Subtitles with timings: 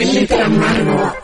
[0.00, 1.14] Glitter Amargo.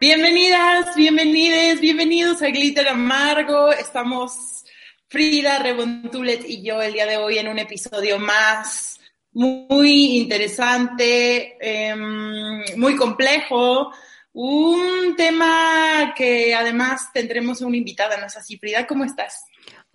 [0.00, 3.70] Bienvenidas, bienvenides, bienvenidos a Glitter Amargo.
[3.70, 4.64] Estamos
[5.06, 8.98] Frida Rebontulet y yo el día de hoy en un episodio más
[9.34, 13.92] muy interesante, em, muy complejo,
[14.32, 18.58] un tema que además tendremos una invitada, ¿no es así?
[18.58, 19.44] Frida, ¿cómo estás?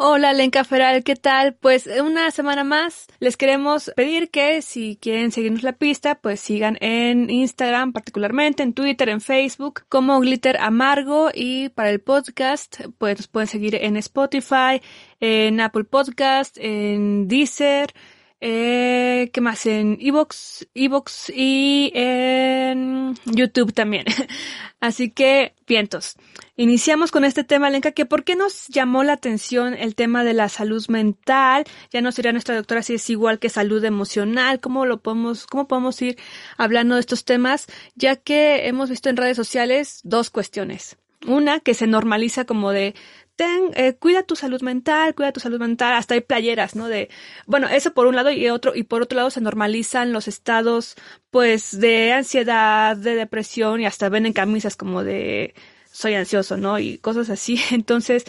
[0.02, 1.56] Hola, Lenka Feral, ¿qué tal?
[1.56, 6.78] Pues una semana más les queremos pedir que si quieren seguirnos la pista, pues sigan
[6.80, 13.18] en Instagram particularmente, en Twitter, en Facebook, como Glitter Amargo y para el podcast, pues
[13.18, 14.82] nos pueden seguir en Spotify,
[15.20, 17.94] en Apple Podcast, en Deezer,
[18.42, 19.66] eh, ¿Qué más?
[19.66, 24.06] En Evox, Evox y en YouTube también.
[24.80, 26.16] Así que, vientos.
[26.56, 30.34] Iniciamos con este tema, Lenka, que ¿por qué nos llamó la atención el tema de
[30.34, 31.66] la salud mental?
[31.92, 34.62] Ya no sería nuestra doctora si es igual que salud emocional.
[34.62, 36.18] ¿Cómo lo podemos, cómo podemos ir
[36.58, 37.68] hablando de estos temas?
[37.96, 40.98] Ya que hemos visto en redes sociales dos cuestiones.
[41.28, 42.96] Una, que se normaliza como de
[43.40, 46.90] ten, eh, cuida tu salud mental, cuida tu salud mental, hasta hay playeras, ¿no?
[46.90, 47.10] De,
[47.46, 50.96] bueno, eso por un lado y otro, y por otro lado se normalizan los estados,
[51.32, 55.54] pues, de ansiedad, de depresión y hasta ven en camisas como de
[55.90, 56.80] soy ansioso, ¿no?
[56.80, 57.62] Y cosas así.
[57.72, 58.26] Entonces,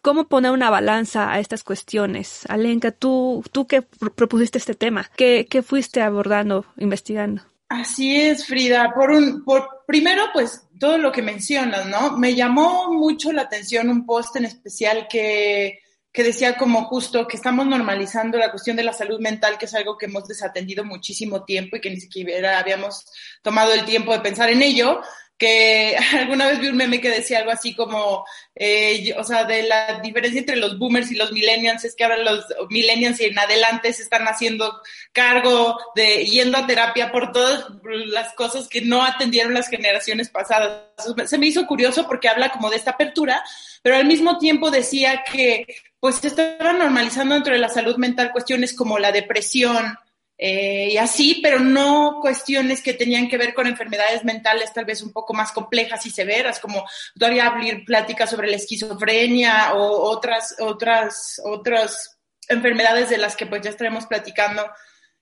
[0.00, 2.46] ¿cómo poner una balanza a estas cuestiones?
[2.48, 7.42] Alenka, tú, tú que propusiste este tema, ¿qué, qué fuiste abordando, investigando?
[7.68, 8.92] Así es, Frida.
[8.94, 12.16] Por un, por primero, pues todo lo que mencionas, ¿no?
[12.16, 15.80] Me llamó mucho la atención un post en especial que,
[16.12, 19.74] que decía como justo que estamos normalizando la cuestión de la salud mental, que es
[19.74, 23.04] algo que hemos desatendido muchísimo tiempo y que ni siquiera habíamos
[23.42, 25.00] tomado el tiempo de pensar en ello
[25.38, 29.62] que alguna vez vi un meme que decía algo así como, eh, o sea, de
[29.64, 33.38] la diferencia entre los boomers y los millennials es que ahora los millennials y en
[33.38, 34.80] adelante se están haciendo
[35.12, 40.82] cargo de yendo a terapia por todas las cosas que no atendieron las generaciones pasadas.
[41.26, 43.44] Se me hizo curioso porque habla como de esta apertura,
[43.82, 45.66] pero al mismo tiempo decía que
[46.00, 49.98] pues se estaba normalizando dentro de la salud mental cuestiones como la depresión,
[50.38, 55.02] eh, y así, pero no cuestiones que tenían que ver con enfermedades mentales tal vez
[55.02, 56.84] un poco más complejas y severas, como
[57.18, 63.62] todavía abrir pláticas sobre la esquizofrenia o otras, otras, otras enfermedades de las que pues
[63.62, 64.62] ya estaremos platicando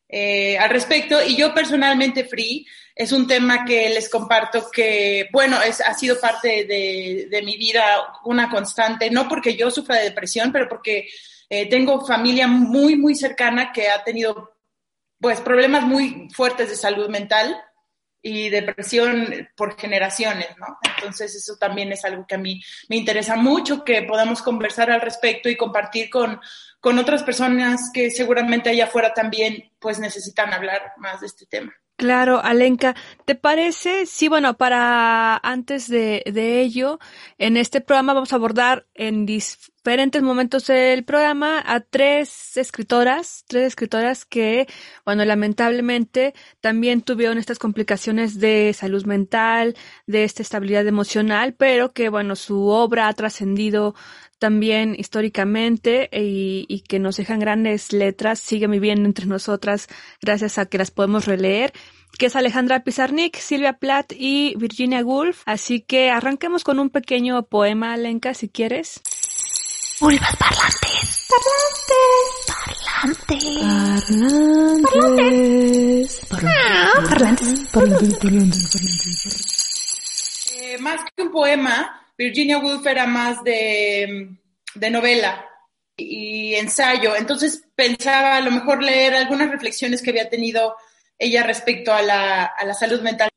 [0.09, 1.23] eh, al respecto.
[1.23, 6.19] Y yo personalmente, Free, es un tema que les comparto que, bueno, es, ha sido
[6.19, 7.85] parte de, de mi vida
[8.25, 11.09] una constante, no porque yo sufra de depresión, pero porque
[11.49, 14.54] eh, tengo familia muy, muy cercana que ha tenido
[15.21, 17.57] pues problemas muy fuertes de salud mental
[18.27, 20.79] y depresión por generaciones, ¿no?
[20.97, 25.03] Entonces eso también es algo que a mí me interesa mucho que podamos conversar al
[25.03, 26.41] respecto y compartir con,
[26.81, 31.75] con otras personas que seguramente allá afuera también pues necesitan hablar más de este tema.
[31.97, 34.07] Claro, Alenka, ¿te parece?
[34.07, 36.99] Sí, bueno, para antes de, de ello,
[37.39, 39.27] en este programa vamos a abordar en
[39.85, 44.67] diferentes momentos del programa a tres escritoras, tres escritoras que,
[45.05, 52.09] bueno, lamentablemente también tuvieron estas complicaciones de salud mental, de esta estabilidad emocional, pero que,
[52.09, 53.95] bueno, su obra ha trascendido
[54.39, 59.89] también históricamente y, y, que nos dejan grandes letras, siguen viviendo entre nosotras
[60.23, 61.75] gracias a que las podemos releer,
[62.19, 65.43] que es Alejandra Pizarnik, Silvia Plath y Virginia Woolf.
[65.45, 69.03] Así que arranquemos con un pequeño poema, Lenka, si quieres.
[70.01, 71.29] Vulvas parlantes.
[71.31, 73.25] Parlantes.
[74.91, 76.21] Parlantes.
[76.29, 77.71] Parlantes.
[77.71, 78.19] Parlantes.
[78.19, 78.73] Parlantes.
[80.57, 84.37] Eh, más que un poema, Virginia Woolf era más de,
[84.75, 85.47] de novela
[85.97, 87.15] y ensayo.
[87.15, 90.75] Entonces pensaba a lo mejor leer algunas reflexiones que había tenido
[91.17, 93.29] ella respecto a la, a la salud mental.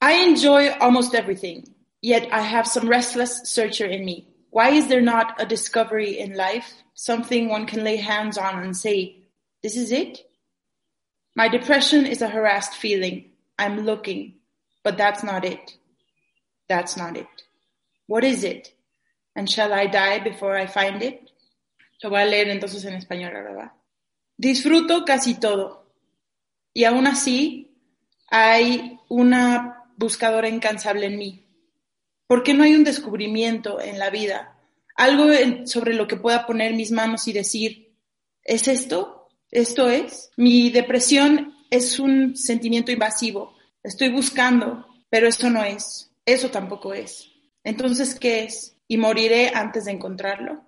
[0.00, 1.64] I enjoy almost everything,
[2.00, 4.37] yet I have some restless searcher in me.
[4.50, 8.76] Why is there not a discovery in life, something one can lay hands on and
[8.76, 9.18] say,
[9.62, 10.20] this is it?
[11.34, 13.30] My depression is a harassed feeling.
[13.58, 14.34] I'm looking,
[14.82, 15.76] but that's not it.
[16.68, 17.26] That's not it.
[18.06, 18.74] What is it?
[19.36, 21.30] And shall I die before I find it?
[22.02, 23.72] Lo voy a leer entonces en español, ¿verdad?
[24.36, 25.86] Disfruto casi todo.
[26.72, 27.76] Y aún así,
[28.30, 31.47] hay una buscadora incansable en mí.
[32.28, 34.54] ¿Por qué no hay un descubrimiento en la vida?
[34.94, 35.24] Algo
[35.64, 37.94] sobre lo que pueda poner mis manos y decir,
[38.44, 39.28] ¿es esto?
[39.50, 40.30] ¿Esto es?
[40.36, 43.56] Mi depresión es un sentimiento invasivo.
[43.82, 46.10] Estoy buscando, pero eso no es.
[46.26, 47.30] Eso tampoco es.
[47.64, 48.76] Entonces, ¿qué es?
[48.86, 50.66] Y moriré antes de encontrarlo.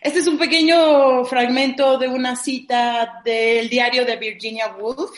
[0.00, 5.10] Este es un pequeño fragmento de una cita del diario de Virginia Woolf.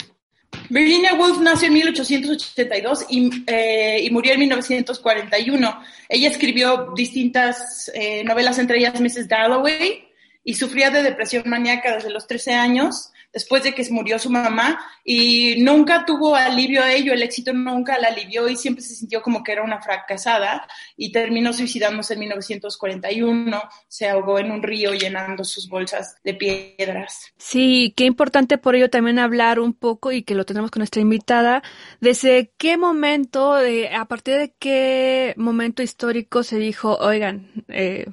[0.72, 5.82] Virginia Woolf nació en 1882 y, eh, y murió en 1941.
[6.08, 9.28] Ella escribió distintas eh, novelas, entre ellas Mrs.
[9.28, 10.08] Dalloway,
[10.42, 14.78] y sufría de depresión maníaca desde los 13 años después de que murió su mamá
[15.04, 19.22] y nunca tuvo alivio a ello, el éxito nunca la alivió y siempre se sintió
[19.22, 24.92] como que era una fracasada y terminó suicidándose en 1941, se ahogó en un río
[24.94, 27.32] llenando sus bolsas de piedras.
[27.38, 31.02] Sí, qué importante por ello también hablar un poco y que lo tenemos con nuestra
[31.02, 31.62] invitada,
[32.00, 38.06] desde qué momento, a partir de qué momento histórico se dijo, oigan, eh,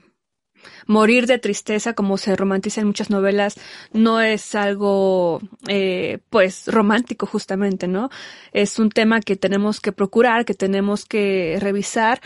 [0.88, 3.56] morir de tristeza, como se romantiza en muchas novelas,
[3.94, 8.10] no es algo, eh, pues, romántico justamente, ¿no?
[8.52, 12.22] Es un tema que tenemos que procurar, que tenemos que revisar,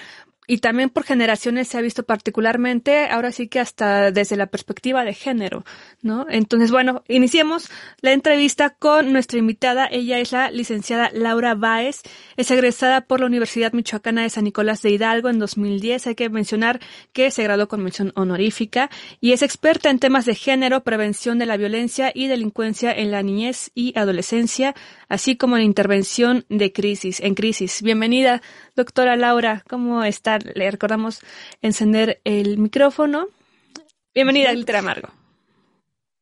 [0.46, 5.06] y también por generaciones se ha visto particularmente, ahora sí que hasta desde la perspectiva
[5.06, 5.64] de género,
[6.02, 6.26] ¿no?
[6.30, 7.70] Entonces, bueno, iniciemos
[8.02, 9.88] la entrevista con nuestra invitada.
[9.90, 12.02] Ella es la licenciada Laura Báez,
[12.36, 16.08] es egresada por la Universidad Michoacana de San Nicolás de Hidalgo en 2010.
[16.08, 16.82] Hay que mencionar
[17.14, 18.90] que se graduó con mención honorífica
[19.22, 23.24] y es experta en temas de género, prevención de la violencia y delincuencia en la
[23.24, 24.76] niñez y adolescencia,
[25.08, 27.82] así como en intervención de crisis, en crisis.
[27.82, 28.42] Bienvenida,
[28.76, 30.40] doctora Laura, ¿cómo está?
[30.40, 31.22] le recordamos
[31.62, 33.28] encender el micrófono.
[34.14, 35.10] Bienvenida a Glitter Amargo.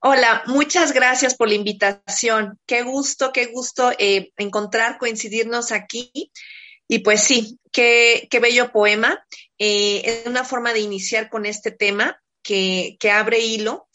[0.04, 2.58] Hola, muchas gracias por la invitación.
[2.66, 6.32] Qué gusto, qué gusto eh, encontrar, coincidirnos aquí.
[6.88, 9.24] Y pues sí, qué, qué bello poema.
[9.60, 13.88] Eh, es una forma de iniciar con este tema que, que, abre hilo,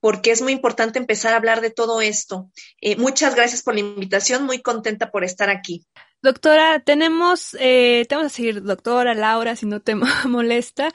[0.00, 2.50] porque es muy importante empezar a hablar de todo esto.
[2.80, 5.86] Eh, muchas gracias por la invitación, muy contenta por estar aquí.
[6.24, 9.94] Doctora, tenemos, eh, te vamos a seguir, doctora Laura, si no te
[10.26, 10.90] molesta.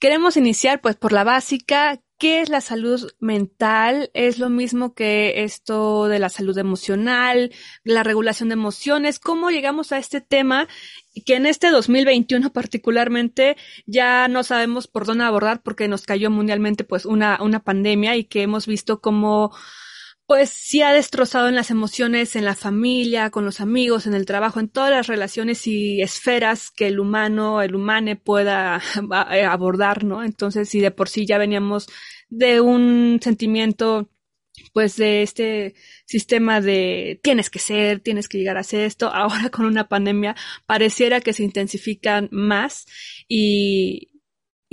[0.00, 2.00] Queremos iniciar, pues, por la básica.
[2.18, 4.10] ¿Qué es la salud mental?
[4.12, 7.52] ¿Es lo mismo que esto de la salud emocional,
[7.84, 9.20] la regulación de emociones?
[9.20, 10.66] ¿Cómo llegamos a este tema?
[11.26, 13.56] Que en este 2021 particularmente
[13.86, 18.24] ya no sabemos por dónde abordar porque nos cayó mundialmente pues una, una pandemia y
[18.24, 19.52] que hemos visto cómo
[20.32, 24.24] pues sí ha destrozado en las emociones, en la familia, con los amigos, en el
[24.24, 28.80] trabajo, en todas las relaciones y esferas que el humano, el humane pueda
[29.30, 30.24] eh, abordar, ¿no?
[30.24, 31.86] Entonces, si de por sí ya veníamos
[32.30, 34.08] de un sentimiento
[34.72, 35.74] pues de este
[36.06, 40.34] sistema de tienes que ser, tienes que llegar a hacer esto, ahora con una pandemia
[40.64, 42.86] pareciera que se intensifican más
[43.28, 44.11] y,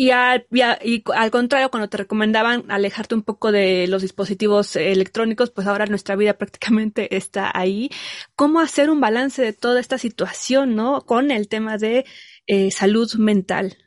[0.02, 5.68] y, y, al contrario, cuando te recomendaban alejarte un poco de los dispositivos electrónicos, pues
[5.68, 7.90] ahora nuestra vida prácticamente está ahí.
[8.34, 11.02] ¿Cómo hacer un balance de toda esta situación, no?
[11.02, 12.06] Con el tema de
[12.48, 13.78] eh, salud mental.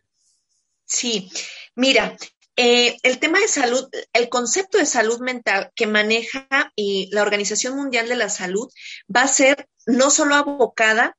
[0.84, 1.30] Sí,
[1.76, 2.18] mira,
[2.56, 7.74] eh, el tema de salud, el concepto de salud mental que maneja eh, la Organización
[7.74, 8.68] Mundial de la Salud
[9.04, 11.16] va a ser no solo abocada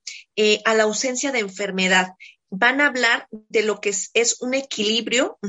[0.66, 2.10] a la ausencia de enfermedad,
[2.56, 5.40] van a hablar de lo que es, un equilibrio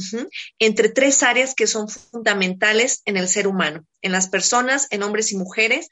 [0.58, 5.30] entre tres áreas que son fundamentales en el ser humano, en las personas, en hombres
[5.30, 5.90] y mujeres,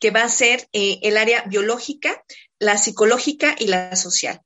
[0.00, 2.24] que va a ser eh, el área biológica,
[2.58, 4.40] la psicológica y la social.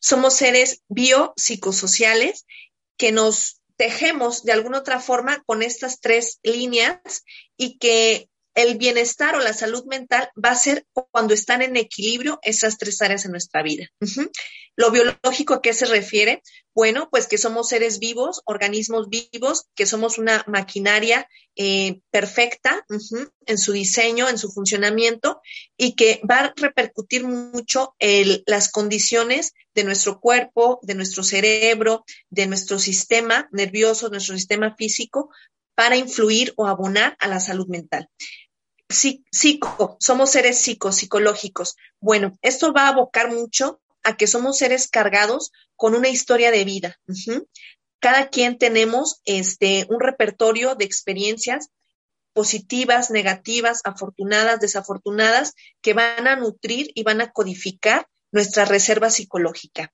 [0.00, 2.46] Somos seres biopsicosociales
[2.96, 7.24] que nos tejemos de alguna otra forma con estas tres líneas
[7.56, 8.28] y que
[8.58, 13.00] el bienestar o la salud mental va a ser cuando están en equilibrio esas tres
[13.00, 13.88] áreas en nuestra vida.
[14.74, 16.42] Lo biológico a qué se refiere?
[16.74, 22.84] Bueno, pues que somos seres vivos, organismos vivos, que somos una maquinaria eh, perfecta
[23.46, 25.40] en su diseño, en su funcionamiento
[25.76, 27.94] y que va a repercutir mucho
[28.46, 35.30] las condiciones de nuestro cuerpo, de nuestro cerebro, de nuestro sistema nervioso, nuestro sistema físico,
[35.76, 38.08] para influir o abonar a la salud mental
[38.88, 41.76] psico, somos seres psico, psicológicos.
[42.00, 46.64] Bueno, esto va a abocar mucho a que somos seres cargados con una historia de
[46.64, 46.98] vida.
[48.00, 51.68] Cada quien tenemos este, un repertorio de experiencias
[52.32, 59.92] positivas, negativas, afortunadas, desafortunadas, que van a nutrir y van a codificar nuestra reserva psicológica.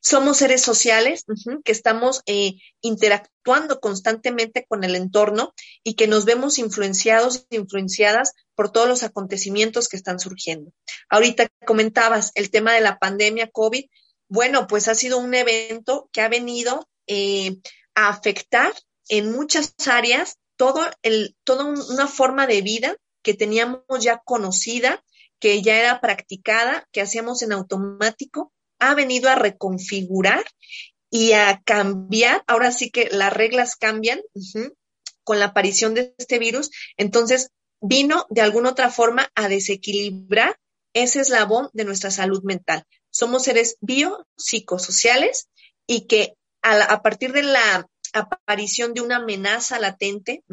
[0.00, 1.24] Somos seres sociales
[1.64, 8.32] que estamos eh, interactuando constantemente con el entorno y que nos vemos influenciados e influenciadas
[8.54, 10.72] por todos los acontecimientos que están surgiendo.
[11.08, 13.84] Ahorita comentabas el tema de la pandemia COVID.
[14.28, 17.58] Bueno, pues ha sido un evento que ha venido eh,
[17.94, 18.72] a afectar
[19.08, 25.04] en muchas áreas todo el, toda una forma de vida que teníamos ya conocida,
[25.42, 30.44] que ya era practicada, que hacíamos en automático, ha venido a reconfigurar
[31.10, 32.44] y a cambiar.
[32.46, 34.20] Ahora sí que las reglas cambian
[35.24, 36.70] con la aparición de este virus.
[36.96, 40.60] Entonces, vino de alguna otra forma a desequilibrar
[40.94, 42.84] ese eslabón de nuestra salud mental.
[43.10, 45.48] Somos seres biopsicosociales
[45.88, 50.44] y que a, partir de la aparición de una amenaza latente,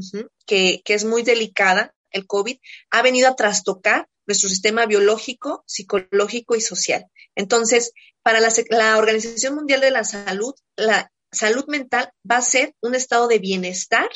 [0.48, 2.58] que, es muy delicada, el COVID,
[2.90, 7.08] ha venido a trastocar nuestro sistema biológico, psicológico y social.
[7.36, 12.76] Entonces, para la, la, Organización Mundial de la Salud, la salud mental va a ser
[12.82, 14.10] un estado de bienestar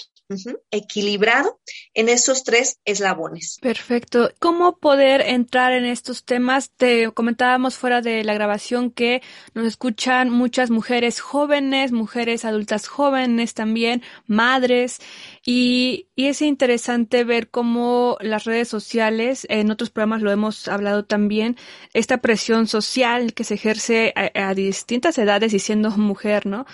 [0.72, 1.60] equilibrado
[1.94, 3.58] en esos tres eslabones.
[3.62, 4.32] Perfecto.
[4.40, 6.72] ¿Cómo poder entrar en estos temas?
[6.72, 9.22] Te comentábamos fuera de la grabación que
[9.54, 15.00] nos escuchan muchas mujeres jóvenes, mujeres adultas jóvenes también, madres,
[15.46, 21.04] y, y es interesante ver cómo las redes sociales, en otros programas lo hemos hablado
[21.04, 21.58] también,
[21.94, 26.66] esta presión social que se ejerce a, distintas edades y siendo mujer, ¿no?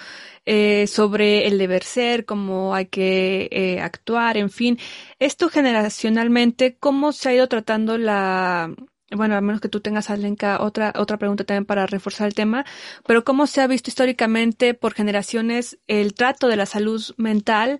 [0.45, 4.77] Eh, sobre el deber ser, cómo hay que eh, actuar, en fin.
[5.19, 8.73] Esto generacionalmente, ¿cómo se ha ido tratando la,
[9.11, 12.65] bueno, a menos que tú tengas, Alenka, otra, otra pregunta también para reforzar el tema,
[13.05, 17.79] pero cómo se ha visto históricamente por generaciones el trato de la salud mental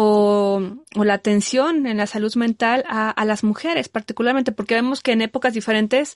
[0.00, 0.62] o,
[0.94, 5.10] o la atención en la salud mental a, a las mujeres, particularmente, porque vemos que
[5.10, 6.14] en épocas diferentes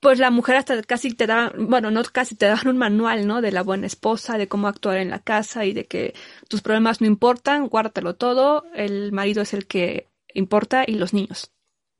[0.00, 3.40] pues la mujer hasta casi te da, bueno, no casi te daban un manual, ¿no?
[3.40, 6.12] De la buena esposa, de cómo actuar en la casa y de que
[6.48, 11.50] tus problemas no importan, guárdatelo todo, el marido es el que importa y los niños.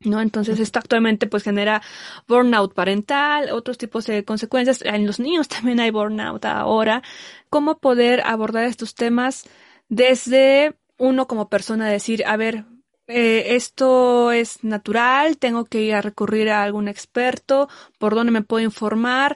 [0.01, 0.21] ¿no?
[0.21, 1.81] Entonces esto actualmente pues genera
[2.27, 4.83] burnout parental, otros tipos de consecuencias.
[4.83, 7.01] En los niños también hay burnout ahora.
[7.49, 9.49] ¿Cómo poder abordar estos temas
[9.89, 12.65] desde uno como persona decir, a ver,
[13.07, 18.43] eh, esto es natural, tengo que ir a recurrir a algún experto, por dónde me
[18.43, 19.35] puedo informar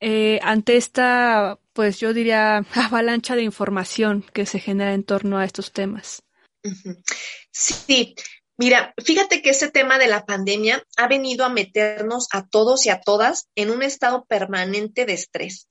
[0.00, 5.44] eh, ante esta, pues yo diría, avalancha de información que se genera en torno a
[5.44, 6.22] estos temas.
[7.50, 8.14] Sí,
[8.62, 12.90] Mira, fíjate que ese tema de la pandemia ha venido a meternos a todos y
[12.90, 15.66] a todas en un estado permanente de estrés.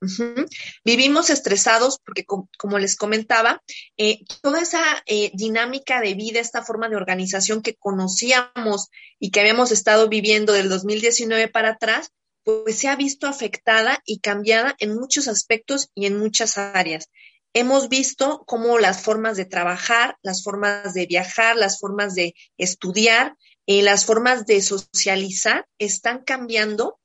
[0.83, 3.63] Vivimos estresados porque, como les comentaba,
[3.95, 9.39] eh, toda esa eh, dinámica de vida, esta forma de organización que conocíamos y que
[9.39, 12.11] habíamos estado viviendo del 2019 para atrás,
[12.43, 17.07] pues se ha visto afectada y cambiada en muchos aspectos y en muchas áreas
[17.53, 23.35] hemos visto cómo las formas de trabajar, las formas de viajar, las formas de estudiar,
[23.67, 26.99] eh, las formas de socializar están cambiando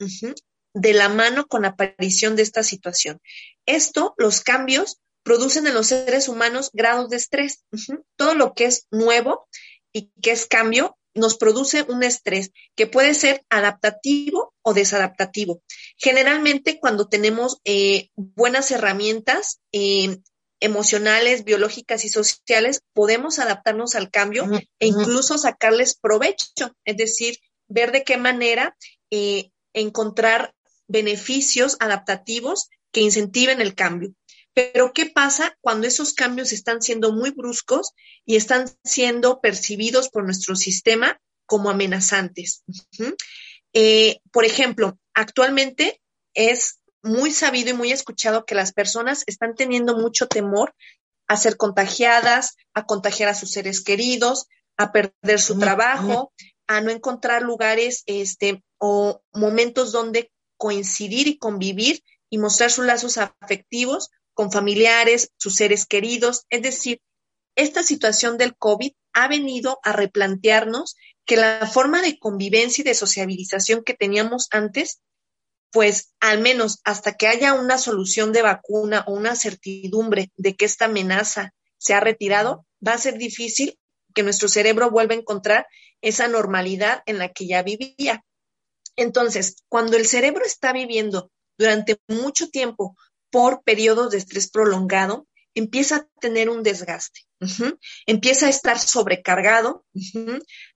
[0.75, 3.21] de la mano con la aparición de esta situación.
[3.67, 7.65] Esto, los cambios, producen en los seres humanos grados de estrés.
[8.17, 9.49] Todo lo que es nuevo
[9.93, 15.63] y que es cambio nos produce un estrés que puede ser adaptativo o desadaptativo.
[15.97, 19.61] Generalmente cuando tenemos eh, buenas herramientas,
[20.61, 24.49] emocionales, biológicas y sociales, podemos adaptarnos al cambio
[24.79, 28.77] e incluso sacarles provecho, es decir, ver de qué manera
[29.11, 30.55] eh, encontrar
[30.89, 34.15] beneficios adaptativos que incentiven el cambio.
[34.55, 37.93] Pero, ¿qué pasa cuando esos cambios están siendo muy bruscos
[38.25, 42.65] y están siendo percibidos por nuestro sistema como amenazantes?
[43.75, 46.01] Eh, por ejemplo, actualmente
[46.33, 50.75] es muy sabido y muy escuchado que las personas están teniendo mucho temor
[51.29, 54.47] a ser contagiadas, a contagiar a sus seres queridos,
[54.77, 56.33] a perder su trabajo,
[56.67, 63.19] a no encontrar lugares este, o momentos donde coincidir y convivir y mostrar sus lazos
[63.19, 66.45] afectivos con familiares, sus seres queridos.
[66.51, 67.01] Es decir,
[67.57, 72.95] esta situación del COVID ha venido a replantearnos que la forma de convivencia y de
[72.95, 75.01] sociabilización que teníamos antes
[75.71, 80.65] pues al menos hasta que haya una solución de vacuna o una certidumbre de que
[80.65, 83.79] esta amenaza se ha retirado, va a ser difícil
[84.15, 85.67] que nuestro cerebro vuelva a encontrar
[86.01, 88.25] esa normalidad en la que ya vivía.
[88.97, 92.97] Entonces, cuando el cerebro está viviendo durante mucho tiempo
[93.31, 97.21] por periodos de estrés prolongado, empieza a tener un desgaste,
[98.07, 99.85] empieza a estar sobrecargado,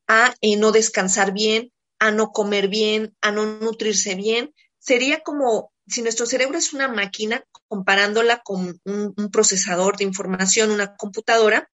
[0.09, 5.73] a eh, no descansar bien, a no comer bien, a no nutrirse bien, sería como
[5.87, 11.69] si nuestro cerebro es una máquina, comparándola con un, procesador de información, una computadora,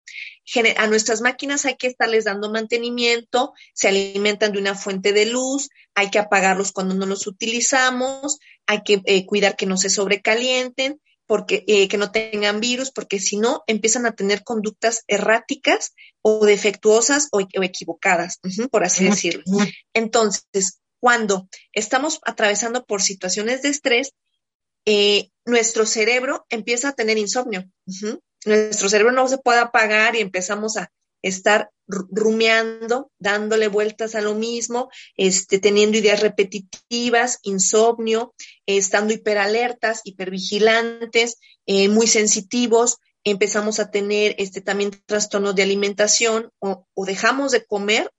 [0.77, 5.69] a nuestras máquinas hay que estarles dando mantenimiento, se alimentan de una fuente de luz,
[5.95, 11.01] hay que apagarlos cuando no los utilizamos, hay que eh, cuidar que no se sobrecalienten,
[11.27, 16.45] porque eh, que no tengan virus, porque si no empiezan a tener conductas erráticas o
[16.45, 18.39] defectuosas o, o equivocadas,
[18.71, 19.43] por así decirlo.
[19.95, 24.15] Entonces, cuando estamos atravesando por situaciones de estrés,
[24.87, 27.71] eh, nuestro cerebro empieza a tener insomnio.
[28.47, 34.35] Nuestro cerebro no se puede apagar y empezamos a estar rumiando, dándole vueltas a lo
[34.35, 38.35] mismo, este, teniendo ideas repetitivas, insomnio,
[38.65, 46.87] estando hiperalertas, hipervigilantes, eh, muy sensitivos, empezamos a tener este, también trastornos de alimentación o,
[46.95, 48.11] o dejamos de comer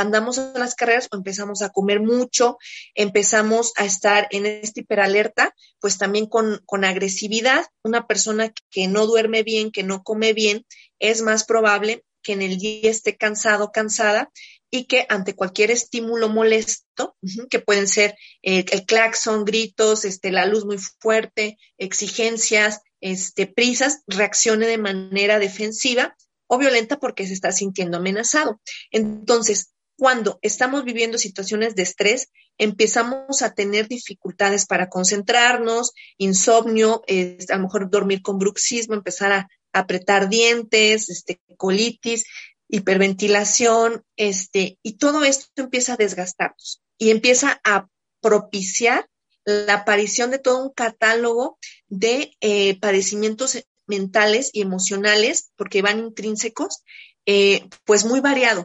[0.00, 2.58] andamos a las carreras o empezamos a comer mucho,
[2.94, 7.66] empezamos a estar en esta hiperalerta, pues también con, con agresividad.
[7.82, 10.64] Una persona que no duerme bien, que no come bien,
[10.98, 14.30] es más probable que en el día esté cansado, cansada
[14.70, 17.16] y que ante cualquier estímulo molesto,
[17.48, 24.02] que pueden ser eh, el claxon, gritos, este, la luz muy fuerte, exigencias, este, prisas,
[24.06, 26.16] reaccione de manera defensiva
[26.48, 28.60] o violenta porque se está sintiendo amenazado.
[28.90, 37.56] Entonces, cuando estamos viviendo situaciones de estrés, empezamos a tener dificultades para concentrarnos, insomnio, a
[37.56, 42.24] lo mejor dormir con bruxismo, empezar a, apretar dientes, este, colitis,
[42.68, 47.86] hiperventilación, este, y todo esto empieza a desgastarnos y empieza a
[48.20, 49.08] propiciar
[49.44, 56.82] la aparición de todo un catálogo de eh, padecimientos mentales y emocionales, porque van intrínsecos,
[57.26, 58.64] eh, pues muy variado,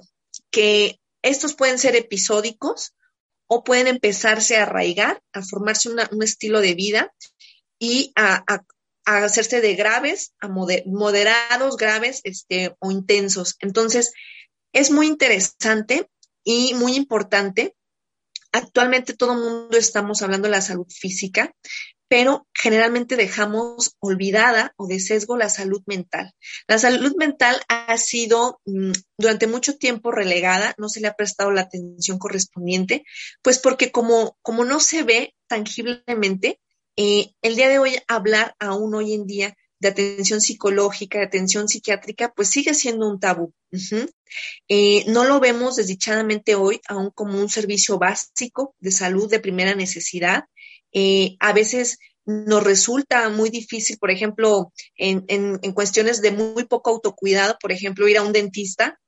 [0.52, 2.94] que estos pueden ser episódicos
[3.48, 7.14] o pueden empezarse a arraigar, a formarse un estilo de vida
[7.80, 8.44] y a,
[9.06, 13.56] hacerse de graves, a moderados, graves este, o intensos.
[13.60, 14.14] Entonces,
[14.72, 16.10] es muy interesante
[16.44, 17.76] y muy importante.
[18.52, 21.54] Actualmente todo el mundo estamos hablando de la salud física,
[22.14, 26.32] pero generalmente dejamos olvidada o de sesgo la salud mental.
[26.68, 31.50] La salud mental ha sido mm, durante mucho tiempo relegada, no se le ha prestado
[31.50, 33.04] la atención correspondiente,
[33.42, 36.60] pues porque como, como no se ve tangiblemente,
[36.98, 41.68] eh, el día de hoy hablar aún hoy en día de atención psicológica, de atención
[41.68, 43.54] psiquiátrica, pues sigue siendo un tabú.
[44.68, 49.74] Eh, no lo vemos desdichadamente hoy aún como un servicio básico de salud de primera
[49.74, 50.44] necesidad.
[50.94, 56.92] Eh, a veces nos resulta muy difícil, por ejemplo, en, en, cuestiones de muy poco
[56.92, 59.00] autocuidado, por ejemplo, ir a un dentista,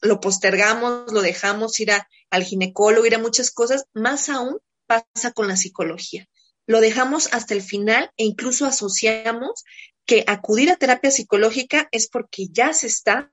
[0.00, 1.90] lo postergamos, lo dejamos, ir
[2.30, 6.26] al ginecólogo, ir a muchas cosas, más aún pasa con la psicología.
[6.66, 9.64] Lo dejamos hasta el final e incluso asociamos
[10.06, 13.30] que acudir a terapia psicológica es porque ya se está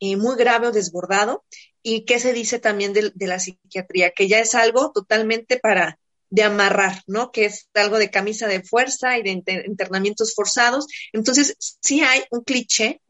[0.00, 1.44] eh, muy grave o desbordado.
[1.82, 4.10] ¿Y qué se dice también de, de la psiquiatría?
[4.10, 5.98] Que ya es algo totalmente para
[6.34, 7.30] de amarrar, ¿no?
[7.30, 9.30] Que es algo de camisa de fuerza y de
[9.66, 10.88] internamientos forzados.
[11.12, 13.00] Entonces, sí hay un cliché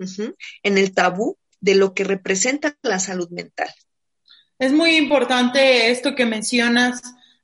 [0.62, 3.70] en el tabú de lo que representa la salud mental.
[4.58, 7.00] Es muy importante esto que mencionas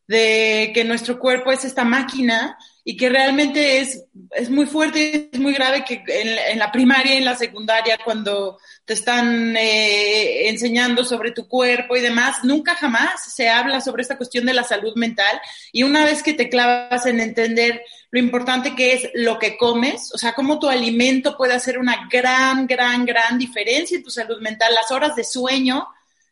[0.07, 5.39] de que nuestro cuerpo es esta máquina y que realmente es, es muy fuerte, es
[5.39, 11.33] muy grave que en, la primaria en la secundaria, cuando te están eh, enseñando sobre
[11.33, 15.41] tu cuerpo y demás, nunca jamás se habla sobre esta cuestión de la salud mental.
[15.73, 20.13] Y una vez que te clavas en entender lo importante que es lo que comes,
[20.15, 24.41] o sea, cómo tu alimento puede hacer una gran, gran, gran diferencia en tu salud
[24.41, 25.87] mental, las horas de sueño,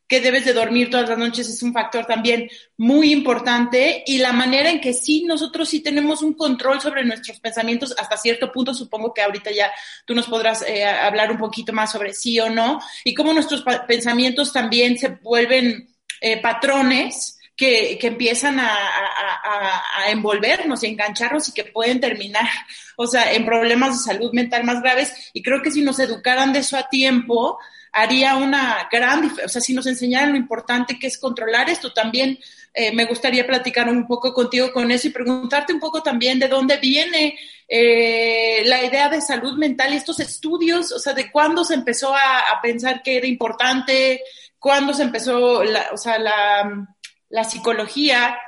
[0.08, 4.32] que debes de dormir todas las noches es un factor también muy importante y la
[4.32, 8.72] manera en que sí nosotros sí tenemos un control sobre nuestros pensamientos hasta cierto punto,
[8.72, 9.70] supongo que ahorita ya
[10.06, 13.62] tú nos podrás eh, hablar un poquito más sobre sí o no y cómo nuestros
[13.86, 17.34] pensamientos también se vuelven eh, patrones.
[17.58, 22.48] Que, que, empiezan a, a, a, envolvernos y engancharnos y que pueden terminar,
[22.96, 25.12] o sea, en problemas de salud mental más graves.
[25.32, 27.58] Y creo que si nos educaran de eso a tiempo,
[27.92, 29.31] haría una gran.
[29.44, 32.38] O sea, si nos enseñaran lo importante que es controlar esto, también
[32.74, 36.48] eh, me gustaría platicar un poco contigo con eso y preguntarte un poco también de
[36.48, 41.64] dónde viene eh, la idea de salud mental y estos estudios, o sea, de cuándo
[41.64, 44.22] se empezó a, pensar que era importante,
[44.59, 46.88] cuándo se empezó, la, o sea, la,
[47.29, 48.38] la psicología.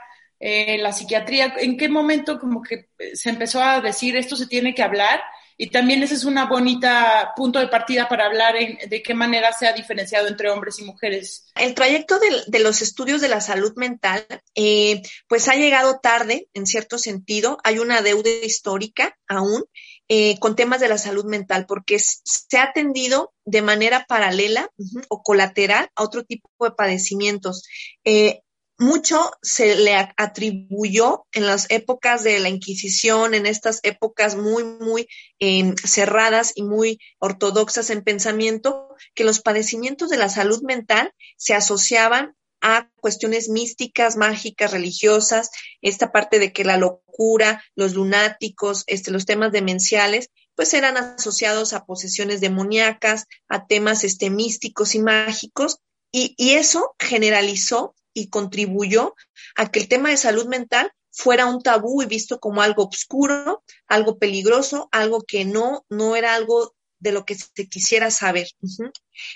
[0.42, 4.74] Eh, la psiquiatría, ¿en qué momento como que se empezó a decir esto se tiene
[4.74, 5.20] que hablar?
[5.62, 9.68] Y también ese es una bonita punto de partida para hablar de qué manera se
[9.68, 11.52] ha diferenciado entre hombres y mujeres.
[11.54, 16.64] El trayecto de, los estudios de la salud mental, eh, pues ha llegado tarde, en
[16.64, 17.58] cierto sentido.
[17.62, 19.62] Hay una deuda histórica aún
[20.08, 24.70] eh, con temas de la salud mental, porque se ha atendido de manera paralela
[25.10, 27.68] o colateral a otro tipo de padecimientos.
[28.06, 28.40] Eh,
[28.80, 35.06] mucho se le atribuyó en las épocas de la Inquisición, en estas épocas muy, muy
[35.38, 41.52] em, cerradas y muy ortodoxas en pensamiento, que los padecimientos de la salud mental se
[41.52, 45.50] asociaban a cuestiones místicas, mágicas, religiosas,
[45.82, 51.74] esta parte de que la locura, los lunáticos, este, los temas demenciales, pues eran asociados
[51.74, 55.80] a posesiones demoníacas, a temas este, místicos y mágicos,
[56.12, 59.14] y, y eso generalizó y contribuyó
[59.56, 63.62] a que el tema de salud mental fuera un tabú y visto como algo oscuro,
[63.86, 68.48] algo peligroso, algo que no, no era algo de lo que se quisiera saber.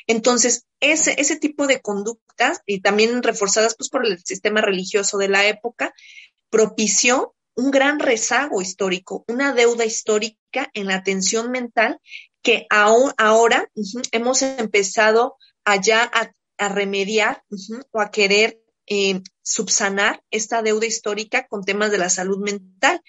[0.07, 5.29] Entonces, ese, ese tipo de conductas, y también reforzadas pues, por el sistema religioso de
[5.29, 5.95] la época,
[6.51, 12.01] propició un gran rezago histórico, una deuda histórica en la atención mental
[12.43, 13.71] que aún ahora
[14.13, 16.11] hemos empezado allá
[16.59, 17.43] a remediar
[17.91, 23.01] o a querer eh, subsanar esta deuda histórica con temas de la salud mental.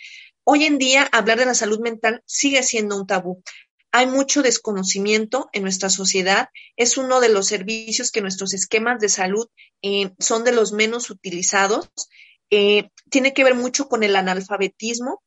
[0.44, 3.44] Hoy en día hablar de la salud mental sigue siendo un tabú.
[3.92, 6.50] Hay mucho desconocimiento en nuestra sociedad.
[6.76, 9.48] Es uno de los servicios que nuestros esquemas de salud
[9.82, 11.90] eh, son de los menos utilizados.
[12.52, 15.24] Eh, tiene que ver mucho con el analfabetismo,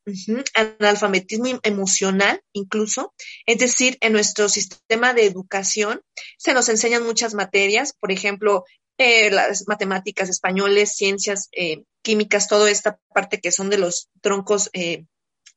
[0.54, 3.14] analfabetismo em, emocional incluso.
[3.46, 6.02] Es decir, en nuestro sistema de educación
[6.36, 8.64] se nos enseñan muchas materias, por ejemplo,
[9.00, 14.70] eh, las matemáticas españoles, ciencias, eh, químicas, toda esta parte que son de los troncos
[14.72, 15.04] eh,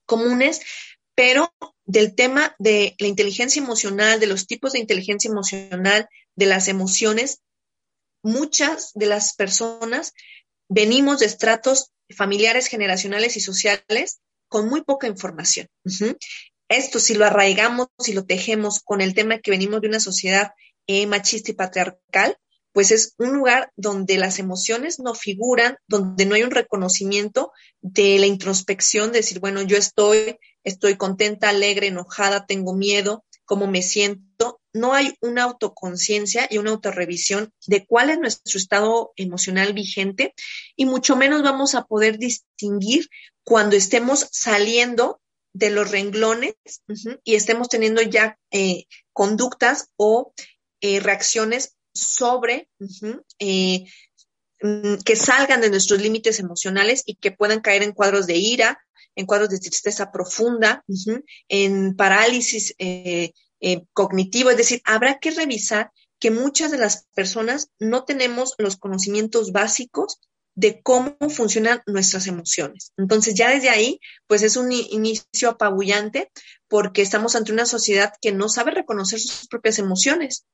[0.05, 0.61] comunes,
[1.15, 1.51] pero
[1.85, 7.41] del tema de la inteligencia emocional, de los tipos de inteligencia emocional, de las emociones,
[8.21, 10.13] muchas de las personas
[10.69, 15.67] venimos de estratos familiares, generacionales y sociales con muy poca información.
[16.69, 20.51] Esto si lo arraigamos, si lo tejemos con el tema que venimos de una sociedad
[21.07, 22.37] machista y patriarcal,
[22.73, 28.17] pues es un lugar donde las emociones no figuran, donde no hay un reconocimiento de
[28.19, 33.81] la introspección, de decir, bueno, yo estoy, estoy contenta, alegre, enojada, tengo miedo, cómo me
[33.81, 34.61] siento.
[34.73, 40.33] No hay una autoconciencia y una autorrevisión de cuál es nuestro estado emocional vigente
[40.77, 43.09] y mucho menos vamos a poder distinguir
[43.43, 45.19] cuando estemos saliendo
[45.53, 46.55] de los renglones
[47.25, 50.33] y estemos teniendo ya eh, conductas o
[50.79, 52.69] eh, reacciones sobre
[53.39, 53.85] eh,
[54.61, 58.79] mm, que salgan de nuestros límites emocionales y que puedan caer en cuadros de ira,
[59.15, 60.83] en cuadros de tristeza profunda,
[61.47, 64.49] en parálisis eh, eh, cognitivo.
[64.49, 70.19] Es decir, habrá que revisar que muchas de las personas no tenemos los conocimientos básicos
[70.55, 72.91] de cómo funcionan nuestras emociones.
[72.97, 76.29] Entonces ya desde ahí, pues es un inicio apabullante
[76.67, 80.45] porque estamos ante una sociedad que no sabe reconocer sus propias emociones.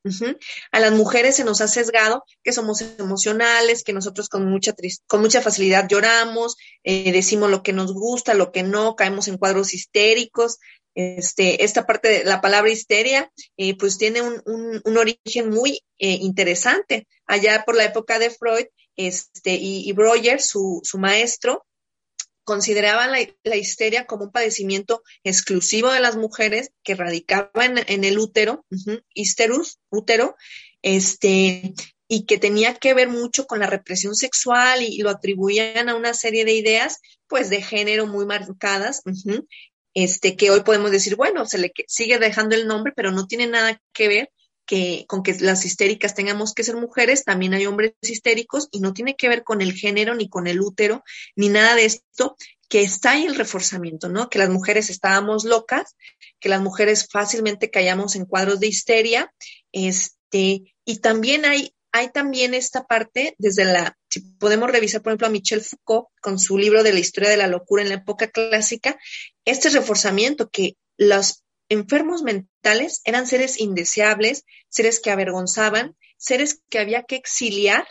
[0.72, 4.74] A las mujeres se nos ha sesgado que somos emocionales, que nosotros con mucha,
[5.06, 9.38] con mucha facilidad lloramos, eh, decimos lo que nos gusta, lo que no, caemos en
[9.38, 10.58] cuadros histéricos.
[11.00, 14.42] Este, esta parte de la palabra histeria, eh, pues tiene un,
[14.84, 17.08] un, origen muy eh, interesante.
[17.28, 21.68] Allá por la época de Freud, este, y, y Breuer, su, su maestro,
[22.46, 28.66] consideraban la, histeria como un padecimiento exclusivo de las mujeres que radicaba en, el útero,
[29.14, 30.36] histerus, útero,
[30.82, 31.76] este,
[32.08, 36.16] y que tenía que ver mucho con la represión sexual y, lo atribuían a una
[36.16, 39.04] serie de ideas, pues, de género muy marcadas,
[40.00, 43.48] este, que hoy podemos decir, bueno, se le sigue dejando el nombre, pero no tiene
[43.48, 44.32] nada que ver
[44.68, 48.94] que con que las histéricas tengamos que ser mujeres, también hay hombres histéricos y no
[48.94, 51.04] tiene que ver con el género ni con el útero
[51.36, 52.36] ni nada de esto,
[52.70, 54.30] que está ahí el reforzamiento, ¿no?
[54.30, 55.96] Que las mujeres estábamos locas,
[56.40, 59.34] que las mujeres fácilmente callamos en cuadros de histeria,
[59.72, 65.28] este, y también hay hay también esta parte desde la, si podemos revisar, por ejemplo,
[65.28, 68.28] a Michel Foucault con su libro de la historia de la locura en la época
[68.30, 68.98] clásica,
[69.46, 77.04] este reforzamiento que los enfermos mentales eran seres indeseables, seres que avergonzaban, seres que había
[77.04, 77.88] que exiliar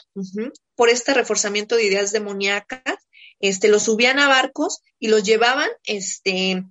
[0.74, 2.82] por este reforzamiento de ideas demoníacas,
[3.38, 6.64] este, los subían a barcos y los llevaban este,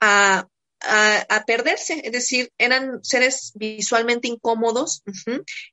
[0.00, 0.48] a,
[0.80, 5.02] a, perderse, es decir, eran seres visualmente incómodos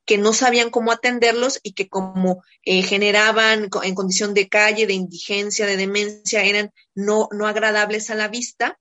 [0.06, 4.94] que no sabían cómo atenderlos y que como eh, generaban en condición de calle, de
[4.94, 8.80] indigencia, de demencia, eran no, no agradables a la vista,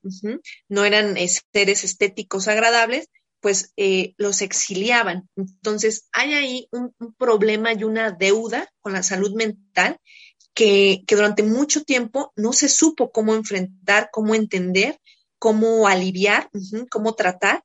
[0.68, 3.08] no eran eh, seres estéticos agradables,
[3.40, 5.28] pues eh, los exiliaban.
[5.36, 9.98] Entonces, hay ahí un, un, problema y una deuda con la salud mental
[10.54, 14.98] que, que durante mucho tiempo no se supo cómo enfrentar, cómo entender
[15.44, 16.48] cómo aliviar,
[16.90, 17.62] cómo tratar.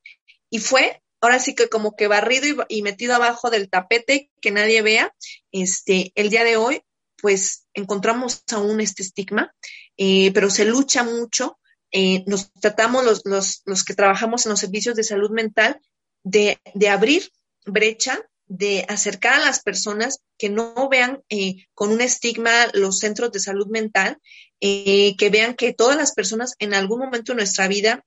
[0.50, 4.82] Y fue ahora sí que como que barrido y, metido abajo del tapete, que nadie
[4.82, 5.14] vea.
[5.50, 6.82] Este, el día de hoy,
[7.16, 9.54] pues encontramos aún este estigma,
[9.96, 11.58] eh, pero se lucha mucho.
[11.90, 15.80] Eh, nos tratamos los, los, los, que trabajamos en los servicios de salud mental
[16.22, 17.30] de, de abrir
[17.64, 23.30] brecha de acercar a las personas que no vean eh, con un estigma los centros
[23.30, 24.18] de salud mental,
[24.60, 28.04] eh, que vean que todas las personas en algún momento de nuestra vida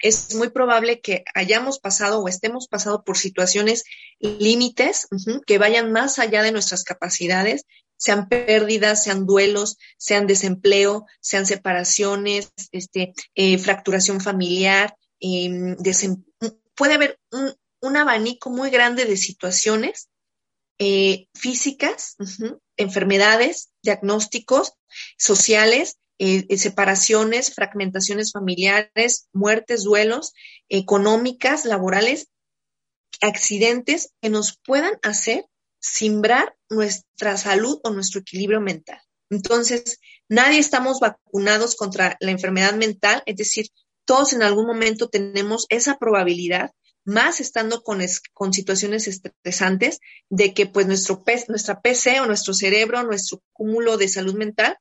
[0.00, 3.84] es muy probable que hayamos pasado o estemos pasando por situaciones
[4.18, 5.08] límites
[5.46, 7.64] que vayan más allá de nuestras capacidades,
[7.96, 15.76] sean pérdidas, sean duelos, sean desempleo, sean separaciones, este, eh, fracturación familiar, em,
[16.74, 20.08] puede haber un, abanico muy grande de situaciones
[20.78, 22.16] eh, físicas,
[22.76, 24.74] enfermedades, diagnósticos,
[25.16, 30.32] sociales, eh, eh, separaciones, fragmentaciones familiares, muertes, duelos,
[30.68, 32.28] económicas, laborales,
[33.20, 35.46] accidentes que nos puedan hacer
[35.80, 39.00] simbrar nuestra salud o nuestro equilibrio mental.
[39.30, 43.66] Entonces, nadie estamos vacunados contra la enfermedad mental, es decir,
[44.04, 46.70] todos en algún momento tenemos esa probabilidad,
[47.04, 48.00] más estando con,
[48.32, 54.08] con situaciones estresantes, de que pues nuestro, nuestra PC o nuestro cerebro, nuestro cúmulo de
[54.08, 54.78] salud mental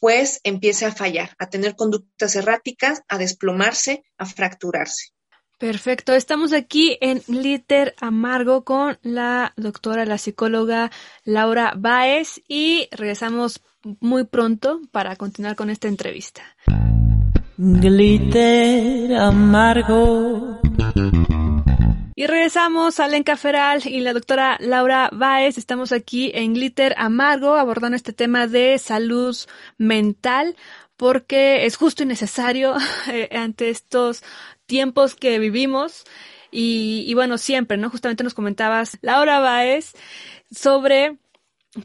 [0.00, 5.10] pues empiece a fallar, a tener conductas erráticas, a desplomarse, a fracturarse.
[5.58, 10.90] Perfecto, estamos aquí en Liter Amargo con la doctora, la psicóloga
[11.24, 13.60] Laura Baez y regresamos
[14.00, 16.42] muy pronto para continuar con esta entrevista.
[17.58, 20.60] Glitter Amargo.
[22.20, 25.56] Y regresamos a Lenca Feral y la doctora Laura Baez.
[25.56, 29.34] Estamos aquí en Glitter Amargo abordando este tema de salud
[29.78, 30.54] mental
[30.98, 32.76] porque es justo y necesario
[33.10, 34.22] eh, ante estos
[34.66, 36.04] tiempos que vivimos.
[36.50, 37.88] Y, y, bueno, siempre, ¿no?
[37.88, 39.94] Justamente nos comentabas, Laura Baez,
[40.50, 41.16] sobre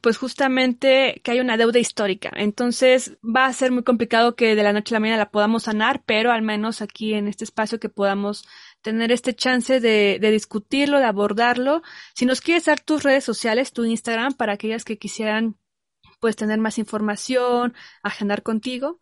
[0.01, 2.31] pues justamente que hay una deuda histórica.
[2.35, 5.63] Entonces va a ser muy complicado que de la noche a la mañana la podamos
[5.63, 8.45] sanar, pero al menos aquí en este espacio que podamos
[8.85, 11.81] tener este chance de, discutirlo, de abordarlo.
[12.13, 15.57] Si nos quieres dar tus redes sociales, tu Instagram, para aquellas que quisieran
[16.19, 19.01] pues tener más información, agendar contigo.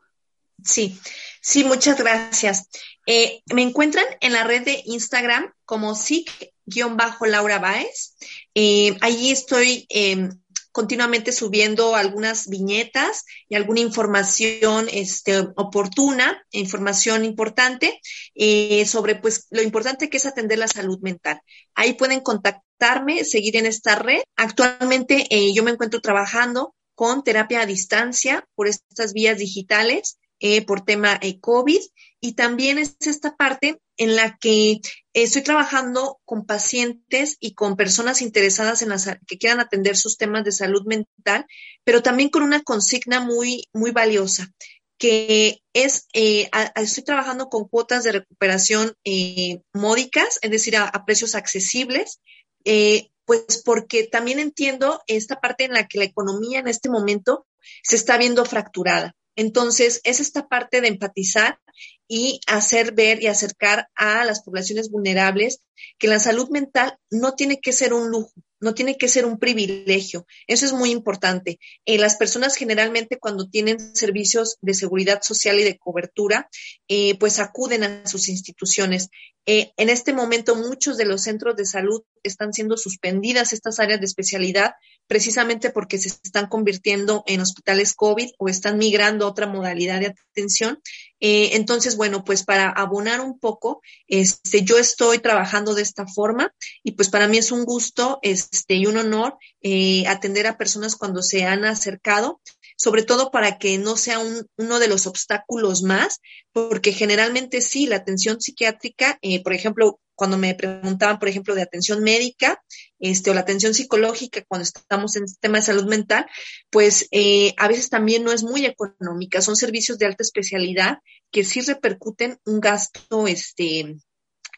[0.63, 0.97] Sí,
[1.41, 2.69] sí, muchas gracias.
[3.05, 8.15] Eh, me encuentran en la red de Instagram como SIC-Laura Baez.
[8.55, 10.29] Eh, allí estoy em,
[10.73, 18.01] continuamente subiendo algunas viñetas y alguna información este, oportuna, información importante
[18.33, 21.39] eh, sobre pues lo importante que es atender la salud mental.
[21.75, 24.23] Ahí pueden contactarme, seguir en esta red.
[24.35, 30.65] Actualmente eh, yo me encuentro trabajando con terapia a distancia por estas vías digitales eh,
[30.65, 31.81] por tema COVID
[32.19, 34.79] y también es esta parte en la que
[35.13, 40.43] estoy trabajando con pacientes y con personas interesadas en las que quieran atender sus temas
[40.43, 41.45] de salud mental,
[41.83, 44.51] pero también con una consigna muy, muy valiosa,
[44.97, 51.35] que es, eh, estoy trabajando con cuotas de recuperación eh, módicas, es decir, a, precios
[51.35, 52.21] accesibles,
[52.65, 57.45] eh, pues porque también entiendo esta parte en la que la economía en este momento
[57.83, 59.15] se está viendo fracturada.
[59.35, 61.59] Entonces, es esta parte de empatizar
[62.07, 65.61] y hacer ver y acercar a las poblaciones vulnerables
[65.97, 69.39] que la salud mental no tiene que ser un lujo, no tiene que ser un
[69.39, 70.25] privilegio.
[70.47, 71.59] Eso es muy importante.
[71.85, 76.49] Eh, las personas generalmente cuando tienen servicios de seguridad social y de cobertura,
[76.87, 79.09] eh, pues acuden a sus instituciones.
[79.45, 83.99] Eh, en este momento muchos de los centros de salud están siendo suspendidas estas áreas
[83.99, 84.73] de especialidad
[85.07, 90.15] precisamente porque se están convirtiendo en hospitales COVID o están migrando a otra modalidad de
[90.31, 90.79] atención.
[91.19, 96.53] Eh, entonces, bueno, pues para abonar un poco, este, yo estoy trabajando de esta forma
[96.83, 100.95] y pues para mí es un gusto este, y un honor eh, atender a personas
[100.95, 102.41] cuando se han acercado
[102.75, 106.19] sobre todo para que no sea uno de los obstáculos más,
[106.51, 111.63] porque generalmente sí, la atención psiquiátrica, eh, por ejemplo, cuando me preguntaban, por ejemplo, de
[111.63, 112.61] atención médica,
[112.99, 116.25] este, o la atención psicológica cuando estamos en el tema de salud mental,
[116.69, 120.99] pues eh, a veces también no es muy económica, son servicios de alta especialidad
[121.31, 123.97] que sí repercuten un gasto este,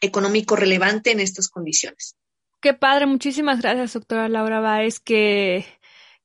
[0.00, 2.16] económico relevante en estas condiciones.
[2.60, 5.66] Qué padre, muchísimas gracias, doctora Laura Báez, que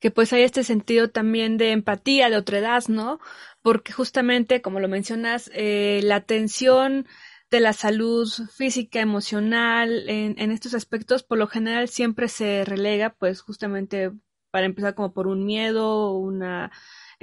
[0.01, 3.19] que pues hay este sentido también de empatía, de otredad, ¿no?
[3.61, 7.07] Porque justamente, como lo mencionas, eh, la atención
[7.51, 13.15] de la salud física, emocional, en, en estos aspectos, por lo general siempre se relega,
[13.19, 14.11] pues justamente
[14.49, 16.71] para empezar como por un miedo, una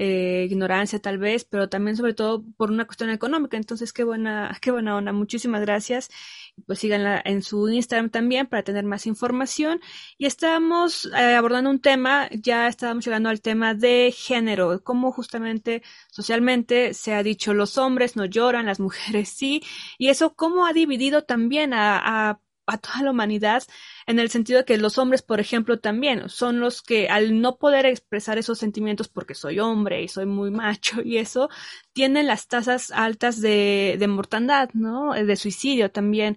[0.00, 3.56] eh, ignorancia tal vez, pero también sobre todo por una cuestión económica.
[3.56, 5.12] Entonces, qué buena, qué buena onda.
[5.12, 6.08] Muchísimas gracias.
[6.66, 9.80] Pues síganla en su Instagram también para tener más información.
[10.16, 15.82] Y estamos eh, abordando un tema, ya estábamos llegando al tema de género, cómo justamente
[16.12, 19.62] socialmente se ha dicho los hombres no lloran, las mujeres sí,
[19.98, 23.62] y eso cómo ha dividido también a, a a toda la humanidad
[24.06, 27.56] en el sentido de que los hombres, por ejemplo, también son los que al no
[27.56, 31.48] poder expresar esos sentimientos porque soy hombre y soy muy macho y eso,
[31.92, 35.12] tienen las tasas altas de, de mortandad, ¿no?
[35.12, 36.36] De suicidio también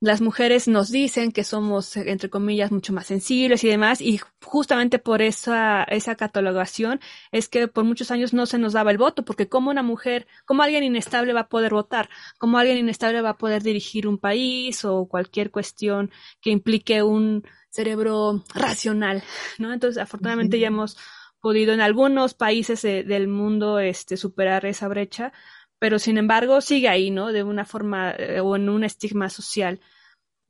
[0.00, 4.98] las mujeres nos dicen que somos, entre comillas, mucho más sensibles y demás, y justamente
[4.98, 7.00] por esa, esa catalogación
[7.32, 10.26] es que por muchos años no se nos daba el voto, porque como una mujer,
[10.46, 12.08] como alguien inestable va a poder votar,
[12.38, 16.10] como alguien inestable va a poder dirigir un país o cualquier cuestión
[16.40, 19.22] que implique un cerebro racional,
[19.58, 19.72] ¿no?
[19.72, 20.96] Entonces, afortunadamente ya hemos
[21.40, 25.32] podido en algunos países del mundo este, superar esa brecha,
[25.80, 27.32] pero sin embargo sigue ahí, ¿no?
[27.32, 29.80] De una forma eh, o en un estigma social.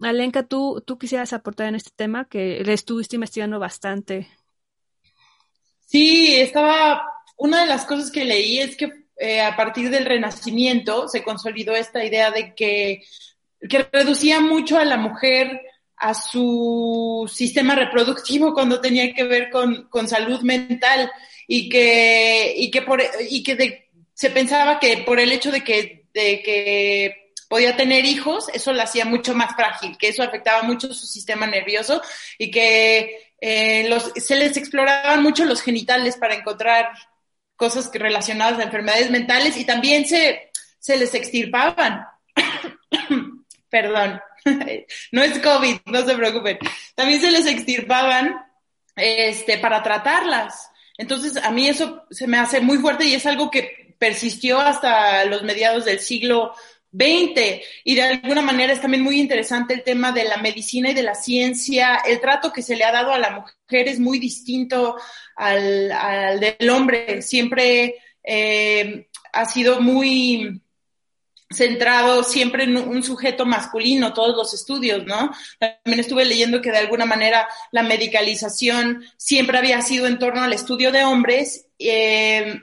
[0.00, 4.28] Alenka, ¿tú, tú quisieras aportar en este tema que le estuviste investigando bastante.
[5.86, 7.02] Sí, estaba,
[7.36, 11.76] una de las cosas que leí es que eh, a partir del Renacimiento se consolidó
[11.76, 13.04] esta idea de que,
[13.68, 15.60] que reducía mucho a la mujer
[15.96, 21.10] a su sistema reproductivo cuando tenía que ver con, con salud mental
[21.46, 23.89] y que, y que, por, y que de,
[24.20, 28.82] se pensaba que por el hecho de que, de que podía tener hijos, eso la
[28.82, 32.02] hacía mucho más frágil, que eso afectaba mucho su sistema nervioso
[32.36, 36.90] y que eh, se les exploraban mucho los genitales para encontrar
[37.56, 42.04] cosas relacionadas a enfermedades mentales y también se, se les extirpaban.
[43.70, 44.20] Perdón,
[45.12, 46.58] no es COVID, no se preocupen.
[46.94, 48.36] También se les extirpaban
[48.96, 50.70] este, para tratarlas.
[50.98, 55.26] Entonces, a mí eso se me hace muy fuerte y es algo que persistió hasta
[55.26, 56.54] los mediados del siglo
[56.90, 60.94] XX y de alguna manera es también muy interesante el tema de la medicina y
[60.94, 61.96] de la ciencia.
[62.06, 64.96] El trato que se le ha dado a la mujer es muy distinto
[65.36, 67.20] al, del hombre.
[67.20, 70.62] Siempre eh, ha sido muy
[71.52, 75.30] centrado siempre en un sujeto masculino, todos los estudios, ¿no?
[75.58, 80.54] También estuve leyendo que de alguna manera la medicalización siempre había sido en torno al
[80.54, 81.66] estudio de hombres.
[81.78, 82.62] Eh,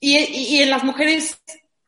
[0.00, 1.40] y, en las mujeres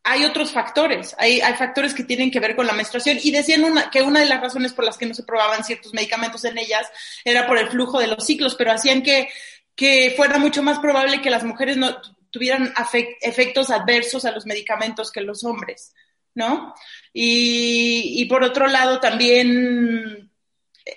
[0.02, 3.90] hay otros factores, hay, factores que tienen que ver con la menstruación y decían una,
[3.90, 6.88] que una de las razones por las que no se probaban ciertos medicamentos en ellas
[7.24, 9.28] era por el flujo de los ciclos, pero hacían que,
[9.76, 12.72] que fuera mucho más probable que las mujeres no tuvieran
[13.20, 15.92] efectos adversos a los medicamentos que los hombres,
[16.34, 16.74] ¿no?
[17.12, 20.30] Y, por otro lado también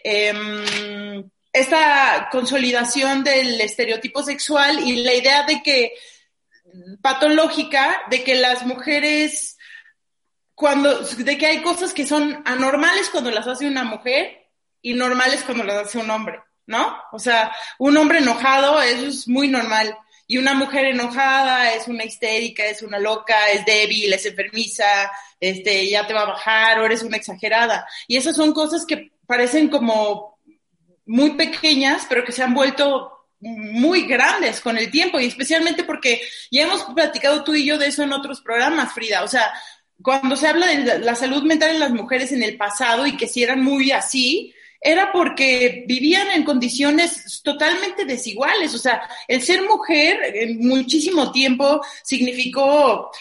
[0.04, 5.93] eh, esta consolidación del estereotipo sexual y la idea de que
[7.02, 9.58] patológica de que las mujeres,
[10.56, 14.50] cuando, de que hay cosas que son anormales cuando las hace una mujer
[14.82, 16.98] y normales cuando las hace un hombre, ¿no?
[17.12, 19.98] O sea, un hombre enojado, eso es muy normal.
[20.26, 25.90] Y una mujer enojada es una histérica, es una loca, es débil, es enfermiza, este,
[25.90, 27.86] ya te va a bajar o eres una exagerada.
[28.08, 30.40] Y esas son cosas que parecen como
[31.06, 33.12] muy pequeñas, pero que se han vuelto
[33.43, 37.88] muy grandes con el tiempo y especialmente porque ya hemos platicado tú y yo de
[37.88, 39.23] eso en otros programas, Frida.
[39.23, 39.51] O sea,
[40.01, 43.27] cuando se habla de la salud mental en las mujeres en el pasado y que
[43.27, 48.73] si eran muy así, era porque vivían en condiciones totalmente desiguales.
[48.73, 53.12] O sea, el ser mujer en muchísimo tiempo significó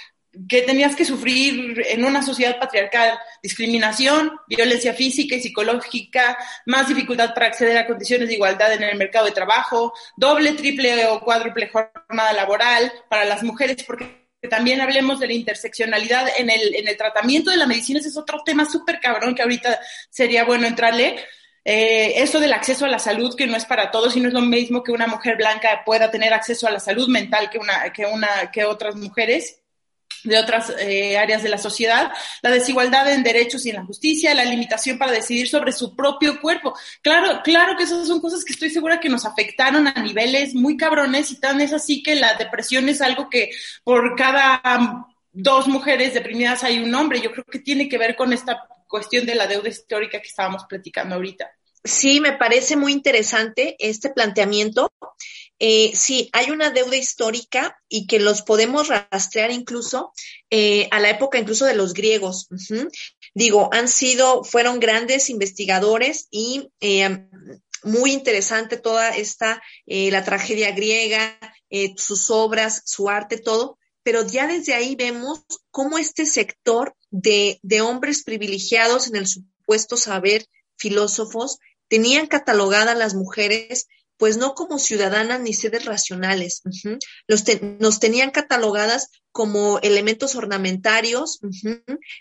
[0.48, 7.34] que tenías que sufrir en una sociedad patriarcal discriminación, violencia física y psicológica, más dificultad
[7.34, 11.68] para acceder a condiciones de igualdad en el mercado de trabajo, doble, triple o cuádruple
[11.68, 16.96] jornada laboral para las mujeres, porque también hablemos de la interseccionalidad en el, en el
[16.96, 19.78] tratamiento de la medicina, ese es otro tema súper cabrón que ahorita
[20.10, 21.16] sería bueno entrarle.
[21.64, 24.34] Eh, eso del acceso a la salud, que no es para todos y no es
[24.34, 27.92] lo mismo que una mujer blanca pueda tener acceso a la salud mental que, una,
[27.92, 29.61] que, una, que otras mujeres
[30.24, 34.34] de otras eh, áreas de la sociedad, la desigualdad en derechos y en la justicia,
[34.34, 36.74] la limitación para decidir sobre su propio cuerpo.
[37.02, 40.76] Claro, claro que esas son cosas que estoy segura que nos afectaron a niveles muy
[40.76, 43.50] cabrones y tan es así que la depresión es algo que
[43.84, 47.20] por cada dos mujeres deprimidas hay un hombre.
[47.20, 50.64] Yo creo que tiene que ver con esta cuestión de la deuda histórica que estábamos
[50.68, 51.50] platicando ahorita.
[51.84, 54.92] Sí, me parece muy interesante este planteamiento.
[55.64, 60.12] Eh, sí, hay una deuda histórica y que los podemos rastrear incluso
[60.50, 62.48] eh, a la época incluso de los griegos.
[63.32, 67.28] Digo, han sido, fueron grandes investigadores y eh,
[67.84, 71.38] muy interesante toda esta, la tragedia griega,
[71.96, 73.78] sus obras, su arte, todo.
[74.02, 79.96] Pero ya desde ahí vemos cómo este sector de, de hombres privilegiados en el supuesto
[79.96, 80.44] saber,
[80.76, 83.86] filósofos, tenían catalogadas las mujeres
[84.16, 86.62] pues no como ciudadanas ni seres racionales.
[87.78, 91.40] nos tenían catalogadas como elementos ornamentarios,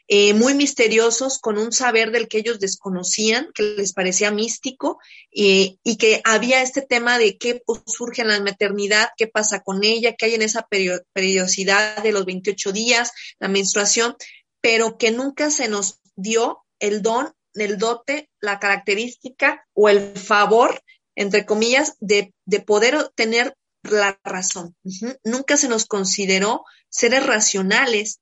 [0.08, 4.98] eh, muy misteriosos, con un saber del que ellos desconocían, que les parecía místico,
[5.32, 9.84] eh, y que había este tema de qué surge en la maternidad, qué pasa con
[9.84, 10.68] ella, qué hay en esa
[11.14, 14.16] periodicidad de los 28 días, la menstruación,
[14.62, 20.82] pero que nunca se nos dio el don, el dote, la característica o el favor
[21.16, 22.34] entre comillas, de,
[22.66, 24.76] poder tener la razón.
[25.24, 28.20] Nunca se nos consideró seres racionales.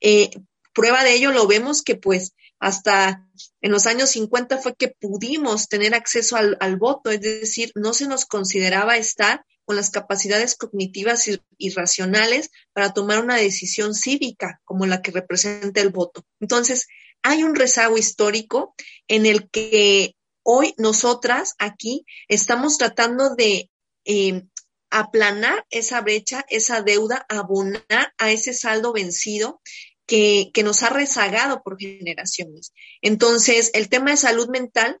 [0.00, 0.30] Eh,
[0.72, 3.26] prueba de ello lo vemos que pues hasta
[3.62, 8.06] en los años 50 fue que pudimos tener acceso al, voto, es decir, no se
[8.06, 14.86] nos consideraba estar con las capacidades cognitivas y, racionales para tomar una decisión cívica como
[14.86, 16.24] la que representa el voto.
[16.38, 16.86] Entonces,
[17.22, 18.74] hay un rezago histórico
[19.08, 23.70] en el que hoy nosotras aquí estamos tratando de
[24.04, 24.42] eh,
[24.90, 29.60] aplanar esa brecha, esa deuda, abonar a ese saldo vencido
[30.06, 32.72] que, que nos ha rezagado por generaciones.
[33.00, 35.00] Entonces, el tema de salud mental,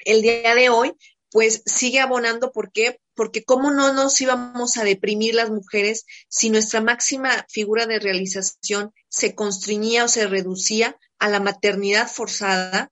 [0.00, 0.94] el día de hoy,
[1.34, 2.52] pues sigue abonando.
[2.52, 3.00] ¿Por qué?
[3.14, 8.92] Porque cómo no nos íbamos a deprimir las mujeres si nuestra máxima figura de realización
[9.08, 12.90] se constreñía o se reducía a la maternidad forzada,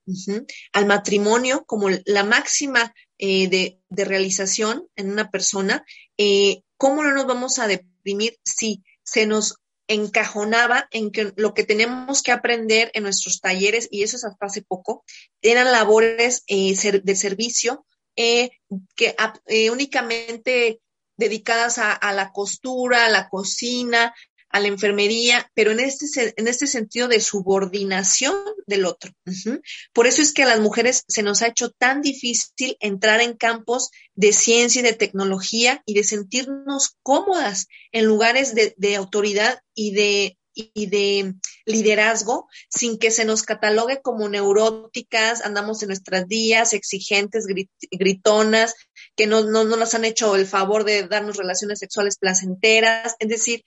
[0.73, 5.85] al matrimonio como la máxima eh, de, realización en una persona,
[6.17, 9.57] eh, ¿cómo no nos vamos a deprimir si se nos
[9.89, 14.47] encajonaba en que lo que tenemos que aprender en nuestros talleres, y eso es hasta
[14.47, 15.05] hace poco,
[15.43, 19.17] eran labores eh, de servicio que
[19.71, 20.81] únicamente
[21.17, 24.15] dedicadas a, a, la costura, a la cocina,
[24.53, 28.37] a la enfermería, pero en este, en este sentido de subordinación
[28.67, 29.11] del otro.
[29.95, 33.35] Por eso es que a las mujeres se nos ha hecho tan difícil entrar en
[33.35, 39.95] campos de ciencia y de tecnología y de sentirnos cómodas en lugares de, autoridad y
[39.95, 41.35] de, y de
[41.65, 47.47] liderazgo sin que se nos catalogue como neuróticas, andamos en nuestras días, exigentes,
[47.91, 48.75] gritonas,
[49.17, 53.17] que no, no, no nos han hecho el favor de darnos relaciones sexuales placenteras.
[53.19, 53.65] Es decir,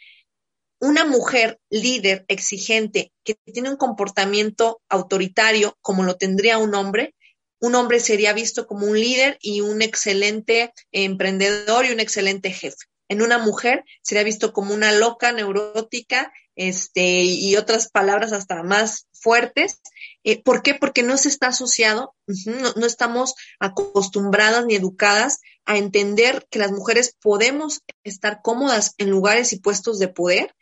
[0.80, 7.16] una mujer líder, exigente, que tiene un comportamiento autoritario como lo tendría un hombre,
[7.60, 12.78] un hombre sería visto como un líder y un excelente emprendedor y un excelente jefe.
[13.08, 19.08] En una mujer sería visto como una loca, neurótica, este, y otras palabras hasta más
[19.14, 19.82] fuertes.
[20.24, 20.76] Eh, ¿Por qué?
[20.76, 27.16] Porque no se está asociado, no, estamos acostumbradas ni educadas a entender que las mujeres
[27.22, 30.56] podemos estar cómodas en lugares y puestos de poder,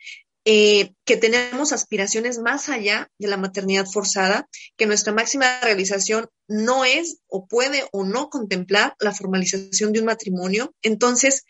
[0.46, 6.84] eh, que tenemos aspiraciones más allá de la maternidad forzada, que nuestra máxima realización no
[6.84, 10.74] es o puede o no contemplar la formalización de un matrimonio.
[10.82, 11.44] Entonces,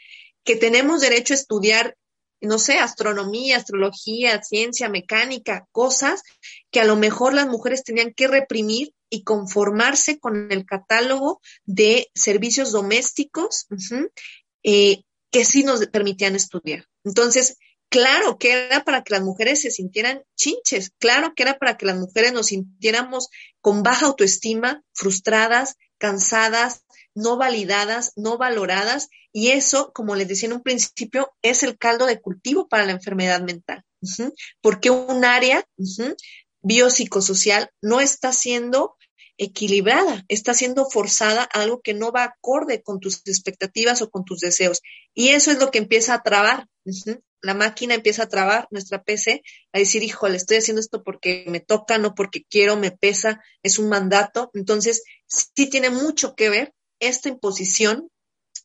[0.45, 1.97] que tenemos derecho a estudiar,
[2.41, 6.22] no sé, astronomía, astrología, ciencia, mecánica, cosas
[6.70, 12.11] que a lo mejor las mujeres tenían que reprimir y conformarse con el catálogo de
[12.14, 13.66] servicios domésticos
[14.62, 16.87] eh, que sí nos permitían estudiar.
[17.05, 17.59] Entonces,
[17.89, 21.87] claro que era para que las mujeres se sintieran chinches, claro que era para que
[21.87, 23.28] las mujeres nos sintiéramos
[23.61, 30.53] con baja autoestima, frustradas, cansadas, no validadas, no valoradas, y eso, como les decía en
[30.53, 33.82] un principio, es el caldo de cultivo para la enfermedad mental.
[34.61, 35.66] Porque un área
[36.62, 38.95] biopsicosocial no está siendo
[39.37, 44.24] equilibrada, está siendo forzada a algo que no va acorde con tus expectativas o con
[44.24, 44.82] tus deseos.
[45.14, 46.68] Y eso es lo que empieza a trabar.
[47.43, 51.59] La máquina empieza a trabar nuestra PC, a decir, híjole, estoy haciendo esto porque me
[51.59, 54.53] toca, no porque quiero, me pesa, es un mandato.
[54.55, 58.11] Entonces, sí tiene mucho que ver esta imposición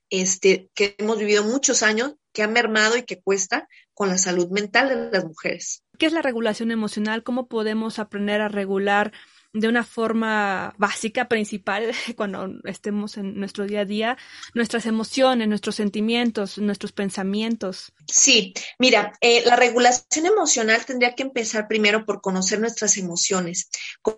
[0.09, 4.49] este, que hemos vivido muchos años, que ha mermado y que cuesta con la salud
[4.49, 5.83] mental de las mujeres.
[5.97, 7.23] ¿Qué es la regulación emocional?
[7.23, 9.11] ¿Cómo podemos aprender a regular
[9.53, 14.17] de una forma básica, principal, cuando estemos en nuestro día a día,
[14.53, 17.91] nuestras emociones, nuestros sentimientos, nuestros pensamientos.
[18.07, 23.69] Sí, mira, eh, la regulación emocional tendría que empezar primero por conocer nuestras emociones.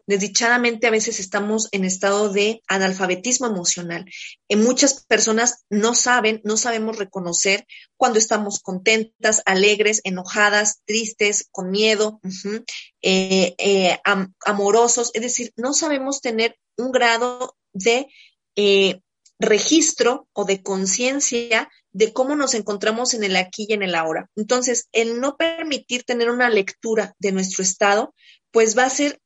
[0.05, 4.05] Desdichadamente a veces estamos en estado de analfabetismo emocional.
[4.49, 7.65] En eh, muchas personas no saben, no sabemos reconocer
[7.95, 12.19] cuando estamos contentas, alegres, enojadas, tristes, con miedo,
[13.03, 13.99] eh,
[14.45, 18.07] amorosos, es decir, no sabemos tener un grado de
[18.55, 19.01] eh,
[19.39, 24.30] registro o de conciencia de cómo nos encontramos en el aquí y en el ahora.
[24.36, 28.15] Entonces, el no permitir tener una lectura de nuestro estado,
[28.51, 29.19] pues va a ser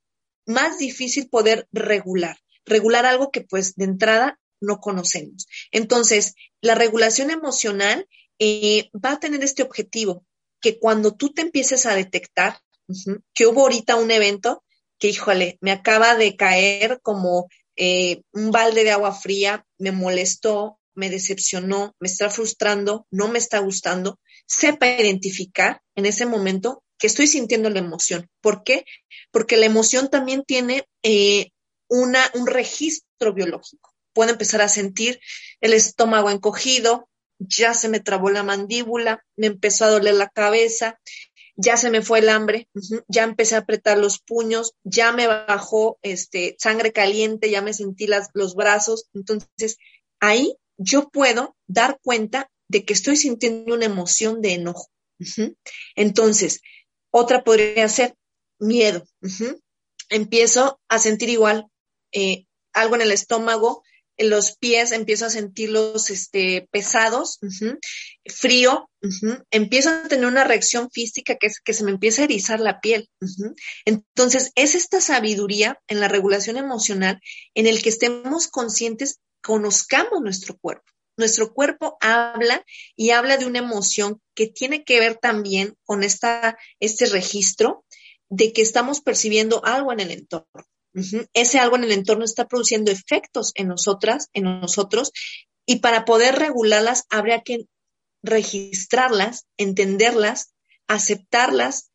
[0.45, 5.47] más difícil poder regular, regular algo que pues de entrada no conocemos.
[5.71, 8.07] Entonces, la regulación emocional
[8.39, 10.25] eh, va a tener este objetivo,
[10.59, 12.59] que cuando tú te empieces a detectar
[13.33, 14.63] que hubo ahorita un evento
[14.99, 20.79] que, híjole, me acaba de caer como eh, un balde de agua fría, me molestó,
[20.93, 27.07] me decepcionó, me está frustrando, no me está gustando, sepa identificar en ese momento que
[27.07, 28.29] estoy sintiendo la emoción.
[28.41, 28.85] ¿Por qué?
[29.31, 31.51] Porque la emoción también tiene eh,
[31.89, 33.93] una, un registro biológico.
[34.13, 35.19] Puedo empezar a sentir
[35.59, 40.99] el estómago encogido, ya se me trabó la mandíbula, me empezó a doler la cabeza,
[41.55, 42.67] ya se me fue el hambre,
[43.07, 48.07] ya empecé a apretar los puños, ya me bajó este, sangre caliente, ya me sentí
[48.07, 49.09] las, los brazos.
[49.13, 49.77] Entonces,
[50.19, 54.89] ahí yo puedo dar cuenta de que estoy sintiendo una emoción de enojo.
[55.95, 56.61] Entonces,
[57.09, 58.15] otra podría ser
[58.59, 59.05] miedo.
[60.09, 61.67] Empiezo a sentir igual
[62.11, 63.83] eh, algo en el estómago,
[64.18, 67.39] los pies empiezo a sentirlos este, pesados,
[68.26, 68.89] frío,
[69.51, 72.80] empiezo a tener una reacción física que es que se me empieza a erizar la
[72.80, 73.09] piel.
[73.86, 77.20] Entonces, es esta sabiduría en la regulación emocional
[77.53, 80.86] en el que estemos conscientes, conozcamos nuestro cuerpo.
[81.18, 86.57] Nuestro cuerpo habla y habla de una emoción que tiene que ver también con esta,
[86.80, 87.86] este registro
[88.30, 90.66] de que estamos percibiendo algo en el entorno.
[91.33, 95.11] Ese algo en el entorno está produciendo efectos en nosotras, en nosotros,
[95.65, 97.65] y para poder regularlas habría que
[98.23, 100.53] registrarlas, entenderlas,
[100.87, 101.91] aceptarlas,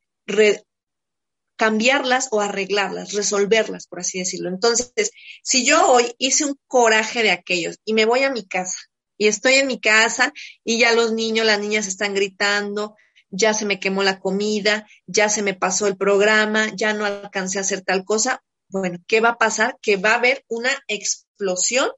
[1.56, 4.48] cambiarlas o arreglarlas, resolverlas, por así decirlo.
[4.48, 5.10] Entonces,
[5.42, 8.78] si yo hoy hice un coraje de aquellos y me voy a mi casa
[9.18, 10.32] y estoy en mi casa
[10.64, 12.96] y ya los niños, las niñas están gritando,
[13.30, 17.58] ya se me quemó la comida, ya se me pasó el programa, ya no alcancé
[17.58, 19.76] a hacer tal cosa, bueno, ¿qué va a pasar?
[19.82, 21.90] Que va a haber una explosión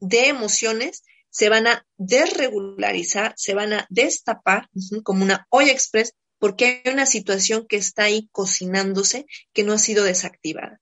[0.00, 4.68] de emociones, se van a desregularizar, se van a destapar
[5.02, 9.78] como una olla express porque hay una situación que está ahí cocinándose que no ha
[9.78, 10.80] sido desactivada.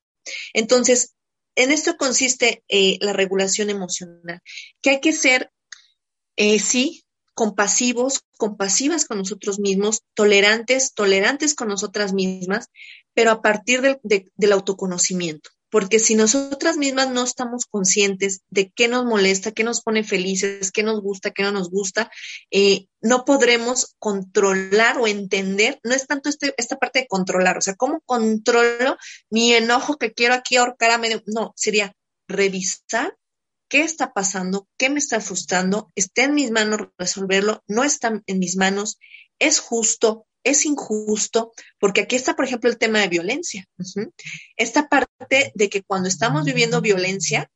[0.55, 1.15] Entonces,
[1.55, 4.41] en esto consiste eh, la regulación emocional,
[4.81, 5.51] que hay que ser,
[6.37, 7.05] eh, sí,
[7.35, 12.69] compasivos, compasivas con nosotros mismos, tolerantes, tolerantes con nosotras mismas,
[13.21, 15.51] pero a partir del autoconocimiento.
[15.69, 20.73] Porque si nosotras mismas no estamos conscientes de qué nos molesta, qué nos pone felices,
[20.73, 22.11] qué nos gusta, qué no nos gusta,
[22.51, 27.61] eh, no podremos controlar o entender, no es tanto este, esta parte de controlar, o
[27.61, 28.97] sea, ¿cómo controlo
[29.29, 31.23] mi enojo que quiero aquí ahorcar a medio?
[31.27, 31.95] No, sería
[32.27, 33.19] revisar
[33.69, 38.39] qué está pasando, qué me está frustrando, está en mis manos resolverlo, no está en
[38.39, 38.99] mis manos,
[39.39, 43.69] es justo, es injusto, porque aquí está, por ejemplo, el tema de violencia.
[44.57, 47.51] Esta parte de que cuando estamos viviendo violencia,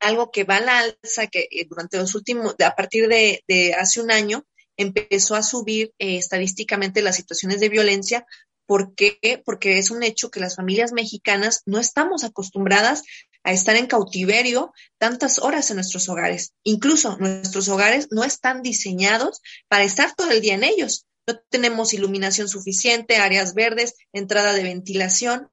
[0.00, 4.00] algo que va a la alza, que eh, durante los últimos, a partir de, hace
[4.00, 4.44] un año,
[4.76, 8.26] empezó a subir eh, estadísticamente las situaciones de violencia.
[8.66, 9.42] ¿Por qué?
[9.44, 13.04] Porque es un hecho que las familias mexicanas no estamos acostumbradas
[13.44, 16.52] a estar en cautiverio tantas horas en nuestros hogares.
[16.64, 21.06] Incluso nuestros hogares no están diseñados para estar todo el día en ellos.
[21.26, 25.48] No tenemos iluminación suficiente, áreas verdes, entrada de ventilación.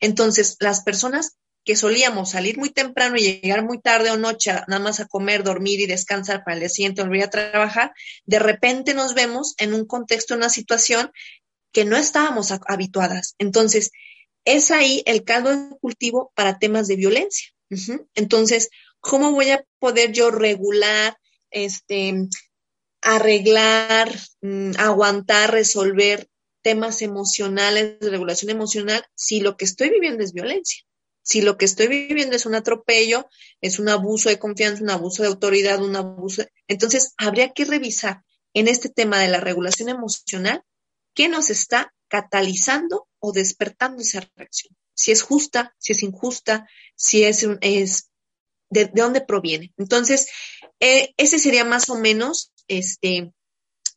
[0.00, 4.78] Entonces, las personas que solíamos salir muy temprano y llegar muy tarde o noche nada
[4.78, 7.92] más a comer, dormir y descansar para el día siguiente volver a trabajar,
[8.24, 11.12] de repente nos vemos en un contexto, en una situación
[11.72, 13.34] que no estábamos habituadas.
[13.38, 13.90] Entonces,
[14.46, 17.48] es ahí el caldo de cultivo para temas de violencia.
[18.14, 18.70] Entonces,
[19.00, 21.18] ¿cómo voy a poder yo regular,
[21.50, 22.28] este,
[23.02, 26.28] arreglar, mm, aguantar, resolver
[26.62, 30.82] temas emocionales, de regulación emocional, si lo que estoy viviendo es violencia?
[31.22, 33.28] Si lo que estoy viviendo es un atropello,
[33.60, 38.22] es un abuso de confianza, un abuso de autoridad, un abuso, entonces habría que revisar
[38.54, 40.62] en este tema de la regulación emocional
[41.14, 44.74] qué nos está catalizando o despertando esa reacción.
[44.94, 48.10] Si es justa, si es injusta, si es, es
[48.70, 49.72] de, dónde proviene.
[49.76, 50.28] Entonces,
[50.80, 53.32] eh, ese sería más o menos este,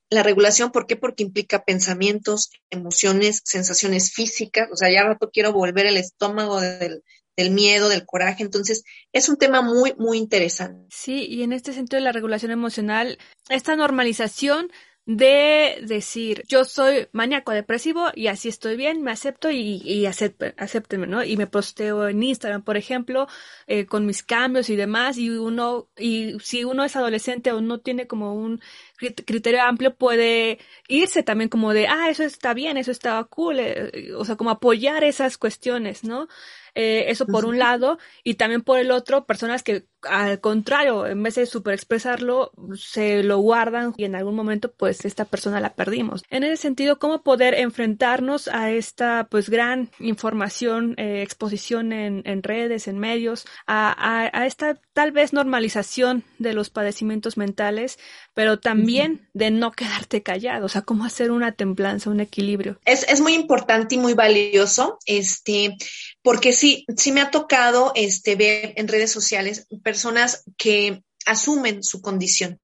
[0.10, 0.72] la regulación.
[0.72, 0.96] ¿Por qué?
[0.96, 4.70] Porque implica pensamientos, emociones, sensaciones físicas.
[4.72, 7.04] O sea, ya rato quiero volver el estómago del,
[7.38, 8.44] del miedo, del coraje.
[8.44, 10.88] Entonces, es un tema muy, muy interesante.
[10.90, 13.18] Sí, y en este sentido de la regulación emocional,
[13.50, 14.72] esta normalización
[15.18, 21.08] de decir, yo soy maníaco depresivo y así estoy bien, me acepto y, y acéptenme,
[21.08, 21.24] ¿no?
[21.24, 23.28] Y me posteo en Instagram, por ejemplo,
[23.68, 27.80] eh, con mis cambios y demás, y uno, y si uno es adolescente o no
[27.80, 28.62] tiene como un
[29.26, 34.14] criterio amplio puede irse también como de, ah, eso está bien, eso estaba cool, eh,
[34.16, 36.28] o sea, como apoyar esas cuestiones, ¿no?
[36.74, 41.22] Eh, eso por un lado, y también por el otro, personas que al contrario, en
[41.22, 45.74] vez de super expresarlo, se lo guardan y en algún momento pues esta persona la
[45.74, 46.24] perdimos.
[46.30, 52.42] En ese sentido, ¿cómo poder enfrentarnos a esta pues gran información, eh, exposición en, en,
[52.42, 58.00] redes, en medios, a, a, a, esta tal vez normalización de los padecimientos mentales,
[58.34, 58.91] pero también
[59.34, 62.80] de no quedarte callado, o sea, cómo hacer una templanza, un equilibrio?
[62.86, 65.76] Es, es muy importante y muy valioso, este,
[66.22, 72.02] porque sí, sí me ha tocado este, ver en redes sociales personas que asumen su
[72.02, 72.60] condición.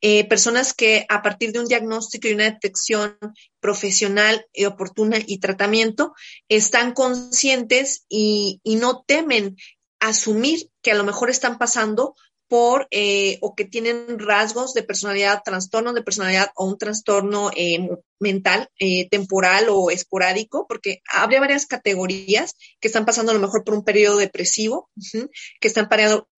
[0.00, 3.16] eh, personas que a partir de un diagnóstico y una detección
[3.60, 6.12] profesional y oportuna y tratamiento
[6.48, 9.56] están conscientes y, y, no temen
[10.00, 12.16] asumir que a lo mejor están pasando
[12.52, 17.88] por eh, o que tienen rasgos de personalidad, trastorno de personalidad o un trastorno eh,
[18.20, 23.64] mental, eh, temporal o esporádico, porque habría varias categorías que están pasando a lo mejor
[23.64, 24.90] por un periodo depresivo,
[25.62, 25.88] que están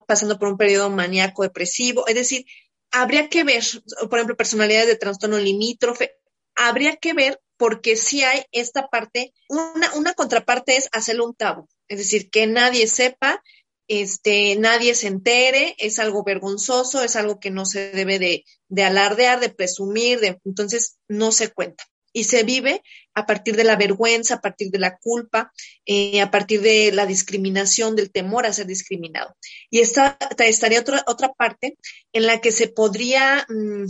[0.06, 2.46] pasando por un periodo maníaco depresivo, es decir,
[2.92, 3.64] habría que ver,
[4.08, 6.12] por ejemplo, personalidades de trastorno limítrofe,
[6.54, 11.68] habría que ver porque sí hay esta parte, una, una contraparte es hacerlo un tabú,
[11.88, 13.42] es decir, que nadie sepa
[13.88, 18.84] este, nadie se entere, es algo vergonzoso, es algo que no se debe de, de
[18.84, 21.84] alardear, de presumir, de, entonces no se cuenta.
[22.16, 22.80] Y se vive
[23.12, 25.52] a partir de la vergüenza, a partir de la culpa,
[25.84, 29.36] eh, a partir de la discriminación, del temor a ser discriminado.
[29.68, 31.76] Y esta, estaría otra, otra parte
[32.12, 33.86] en la que se podría mmm,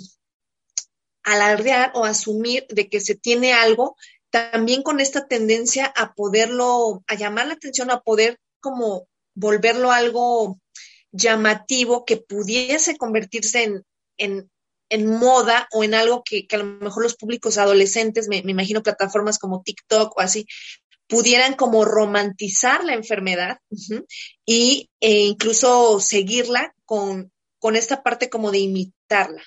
[1.23, 3.97] alardear o asumir de que se tiene algo,
[4.31, 10.59] también con esta tendencia a poderlo, a llamar la atención, a poder como volverlo algo
[11.13, 13.85] llamativo que pudiese convertirse
[14.19, 14.51] en,
[14.89, 19.39] en, moda o en algo que, a lo mejor los públicos adolescentes, me, imagino plataformas
[19.39, 20.47] como TikTok o así,
[21.07, 23.59] pudieran como romantizar la enfermedad
[24.47, 29.43] y e incluso seguirla con, con esta parte como de imitarla,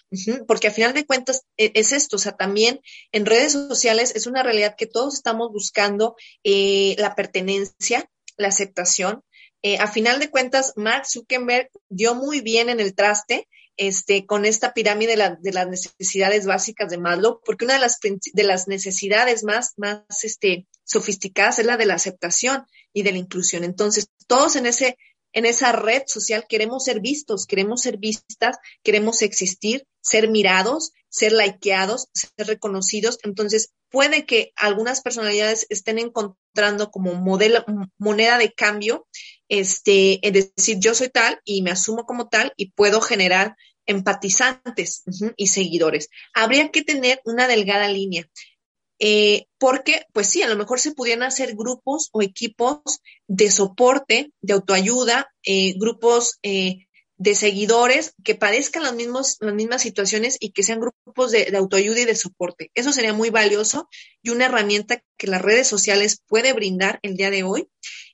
[0.47, 2.79] porque a final de cuentas es, es, esto, o sea, también
[3.11, 9.23] en redes sociales es una realidad que todos estamos buscando eh, la pertenencia, la aceptación,
[9.61, 13.47] eh, a final de cuentas, Mark Zuckerberg dio muy bien en el traste
[13.77, 17.79] este, con esta pirámide de, la, de, las necesidades básicas de Maslow, porque una de
[17.79, 23.11] las, de las necesidades más, más este, sofisticadas es la de la aceptación y de
[23.11, 23.63] la inclusión.
[23.63, 24.97] Entonces, todos en, ese,
[25.31, 31.33] en esa red social queremos ser vistos, queremos ser vistas, queremos existir, ser mirados, ser
[31.33, 33.19] likeados, ser reconocidos.
[33.23, 37.63] Entonces, puede que algunas personalidades estén encontrando como modelo,
[37.97, 39.07] moneda de cambio,
[39.49, 43.55] este, es decir, yo soy tal y me asumo como tal y puedo generar
[43.85, 45.03] empatizantes
[45.37, 46.09] y seguidores.
[46.33, 48.29] Habría que tener una delgada línea.
[48.99, 52.79] Eh, porque, pues sí, a lo mejor se pudieran hacer grupos o equipos
[53.27, 56.86] de soporte, de autoayuda, eh, grupos eh,
[57.17, 61.57] de seguidores que padezcan los mismos, las mismas situaciones y que sean grupos de, de,
[61.57, 62.71] autoayuda y de soporte.
[62.75, 63.89] Eso sería muy valioso
[64.21, 67.69] y una herramienta que las redes sociales puede brindar el día de hoy.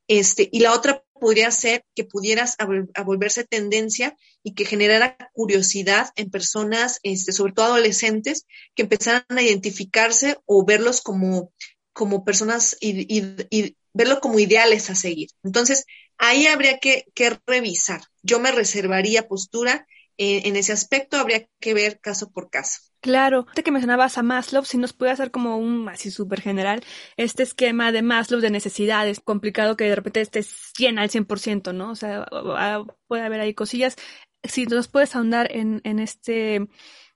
[0.07, 5.17] Este, y la otra podría ser que pudieras a, a volverse tendencia y que generara
[5.33, 8.45] curiosidad en personas, este, sobre todo adolescentes,
[8.75, 11.53] que empezaran a identificarse o verlos como,
[11.93, 15.29] como personas y, y, y verlo como ideales a seguir.
[15.43, 15.85] Entonces,
[16.17, 17.05] ahí habría que,
[17.45, 18.01] revisar.
[18.21, 19.87] Yo me reservaría postura
[20.17, 22.81] eh, en ese aspecto, habría que ver caso por caso.
[23.01, 26.83] Claro, que mencionabas a Maslow, si nos puede hacer como un así súper general,
[27.17, 31.91] este esquema de Maslow de necesidades, complicado que de repente esté 100 al 100%, ¿no?
[31.91, 32.25] O sea,
[33.07, 33.97] puede haber ahí cosillas.
[34.43, 36.67] Si nos puedes ahondar en, en este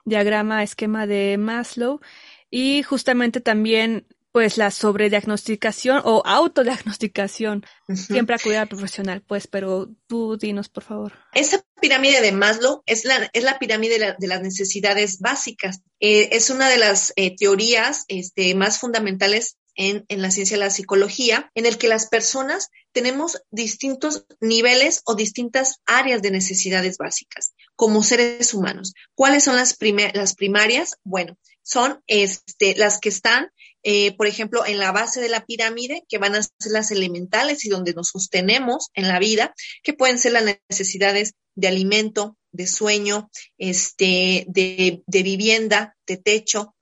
[0.03, 2.01] diagrama, esquema de Maslow,
[2.49, 4.07] y justamente también
[4.37, 7.65] pues la sobrediagnosticación o autodiagnosticación.
[7.87, 8.05] Uh -huh.
[8.05, 11.13] Siempre acudir al profesional, pues, pero tú dinos, por favor.
[11.33, 15.81] Esa pirámide de Maslow es la, es la pirámide de, la, de las necesidades básicas.
[15.99, 20.65] Eh, es una de las eh, teorías este, más fundamentales en, en, la ciencia de
[20.65, 26.99] la psicología, en el que las personas tenemos distintos niveles o distintas áreas de necesidades
[26.99, 28.93] básicas como seres humanos.
[29.15, 30.97] ¿Cuáles son las, prim las primarias?
[31.03, 33.51] Bueno, son este, las que están
[33.83, 37.65] eh, por ejemplo, en la base de la pirámide, que van a ser las elementales
[37.65, 39.53] y donde nos sostenemos en la vida,
[39.83, 46.75] que pueden ser las necesidades de alimento, de sueño, este, de, de vivienda, de techo,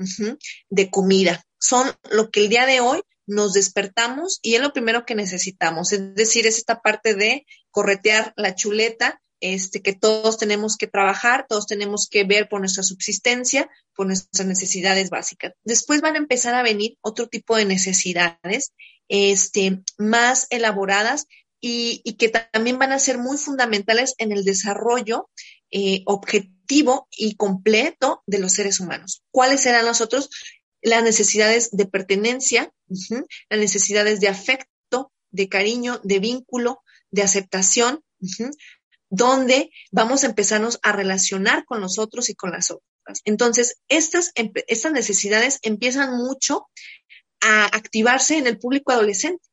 [0.70, 1.44] de comida.
[1.60, 5.92] Son lo que el día de hoy nos despertamos y es lo primero que necesitamos.
[5.92, 11.46] Es decir, es esta parte de corretear la chuleta este, que todos tenemos que trabajar,
[11.48, 15.54] todos tenemos que ver por nuestra subsistencia, por nuestras necesidades básicas.
[15.64, 18.74] Después van a empezar a venir otro tipo de necesidades
[19.08, 21.28] este, más elaboradas
[21.62, 25.30] y, que también van a ser muy fundamentales en el desarrollo
[25.72, 29.24] eh, objetivo y completo de los seres humanos.
[29.32, 30.30] ¿Cuáles serán los otros?
[30.82, 38.04] Las necesidades de pertenencia, las necesidades de afecto, de cariño, de vínculo, de aceptación,
[39.10, 43.22] donde vamos a empezarnos a relacionar con los otros y con las otras.
[43.24, 46.68] Entonces, estas, estas necesidades empiezan mucho
[47.42, 49.44] a activarse en el público adolescente.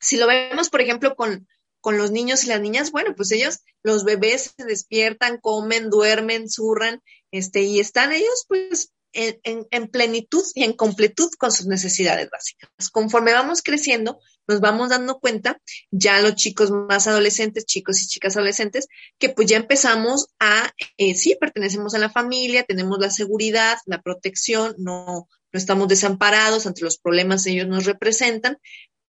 [0.00, 1.48] Si lo vemos, por ejemplo, con,
[1.80, 6.50] con los niños y las niñas, bueno, pues ellos, los bebés se despiertan, comen, duermen,
[6.50, 12.90] zurran, este, y están ellos, pues, en, plenitud y en completud con sus necesidades básicas.
[12.90, 18.36] Conforme vamos creciendo, nos vamos dando cuenta, ya los chicos más adolescentes, chicos y chicas
[18.36, 18.88] adolescentes,
[19.18, 24.02] que pues ya empezamos a, eh, sí, pertenecemos a la familia, tenemos la seguridad, la
[24.02, 28.58] protección, no, no estamos desamparados ante los problemas que ellos nos representan,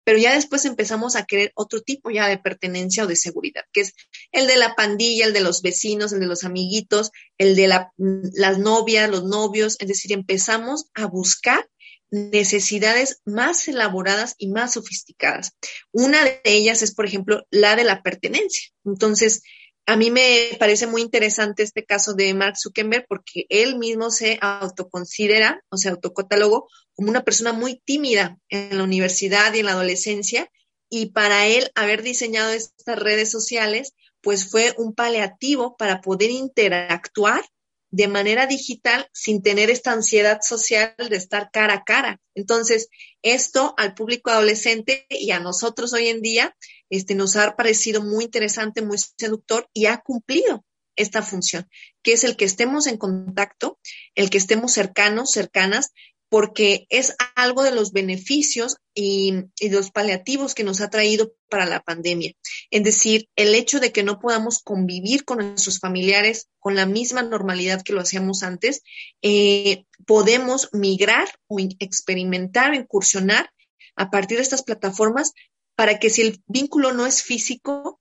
[0.05, 3.83] pero ya después empezamos a querer otro tipo ya de pertenencia o de seguridad, que
[3.83, 3.95] es
[4.33, 8.59] el de la pandilla, el de los vecinos, el de los amiguitos, el de las
[8.59, 11.69] novias, los novios, es decir, empezamos a buscar
[12.13, 15.57] necesidades más elaboradas y más sofisticadas.
[15.93, 18.71] Una de ellas es, por ejemplo, la de la pertenencia.
[18.85, 19.43] Entonces,
[19.87, 24.39] a mí me parece muy interesante este caso de Mark Zuckerberg porque él mismo se
[24.41, 29.73] autoconsidera, o sea, autocatalogo como una persona muy tímida en la universidad y en la
[29.73, 30.49] adolescencia.
[30.89, 37.43] Y para él haber diseñado estas redes sociales pues fue un paliativo para poder interactuar
[37.93, 42.21] de manera digital sin tener esta ansiedad social de estar cara a cara.
[42.35, 42.89] Entonces,
[43.21, 46.57] esto al público adolescente y a nosotros hoy en día
[46.89, 50.65] este, nos ha parecido muy interesante, muy seductor y ha cumplido
[50.97, 51.69] esta función,
[52.03, 53.79] que es el que estemos en contacto,
[54.15, 55.93] el que estemos cercanos, cercanas,
[56.33, 59.35] porque es algo de los beneficios y,
[59.71, 62.33] los paliativos que nos ha traído para la pandemia.
[62.71, 67.23] Es decir, el hecho de que no podamos convivir con nuestros familiares con la misma
[67.23, 68.81] normalidad que lo hacíamos antes,
[69.21, 73.51] eh, podemos migrar o experimentar incursionar
[73.95, 75.33] a partir de estas plataformas
[75.75, 78.01] para que si el vínculo no es físico,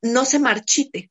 [0.00, 1.10] no se marchite.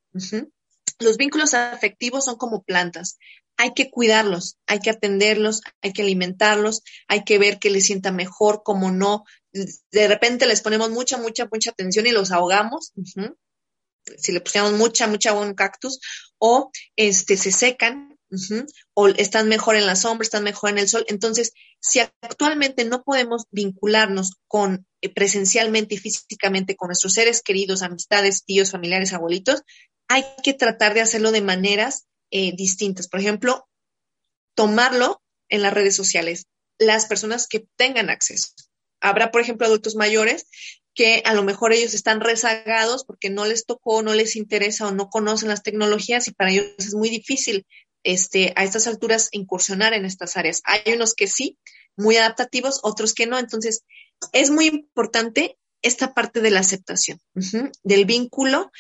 [0.97, 3.20] Los vínculos afectivos son como plantas
[3.60, 8.10] hay que cuidarlos, hay que atenderlos, hay que alimentarlos, hay que ver que les sienta
[8.14, 9.26] mejor, como no.
[9.51, 12.93] De repente les ponemos mucha, mucha, mucha atención y los ahogamos.
[14.18, 15.99] Si le pusiéramos mucha, mucha agua un cactus,
[16.38, 18.18] o este, se secan,
[18.93, 21.03] o están mejor en la sombra, están mejor en el sol.
[21.10, 21.51] Entonces,
[21.82, 28.45] si actualmente no podemos vincularnos con eh, presencialmente y físicamente con nuestros seres queridos, amistades,
[28.45, 29.64] tíos, familiares, abuelitos,
[30.07, 33.08] hay que tratar de hacerlo de maneras eh, distintas.
[33.08, 33.68] Por ejemplo,
[34.56, 36.46] tomarlo en las redes sociales,
[36.78, 38.50] las personas que tengan acceso.
[39.02, 40.48] Habrá, por ejemplo, adultos mayores
[40.94, 44.92] que a lo mejor ellos están rezagados porque no les tocó, no les interesa o
[44.92, 47.66] no conocen las tecnologías y para ellos es muy difícil
[48.04, 50.62] este, a estas alturas incursionar en estas áreas.
[50.66, 51.58] Hay unos que sí,
[51.96, 53.38] muy adaptativos, otros que no.
[53.40, 53.84] Entonces,
[54.34, 57.22] es muy importante esta parte de la aceptación,
[57.84, 58.72] del vínculo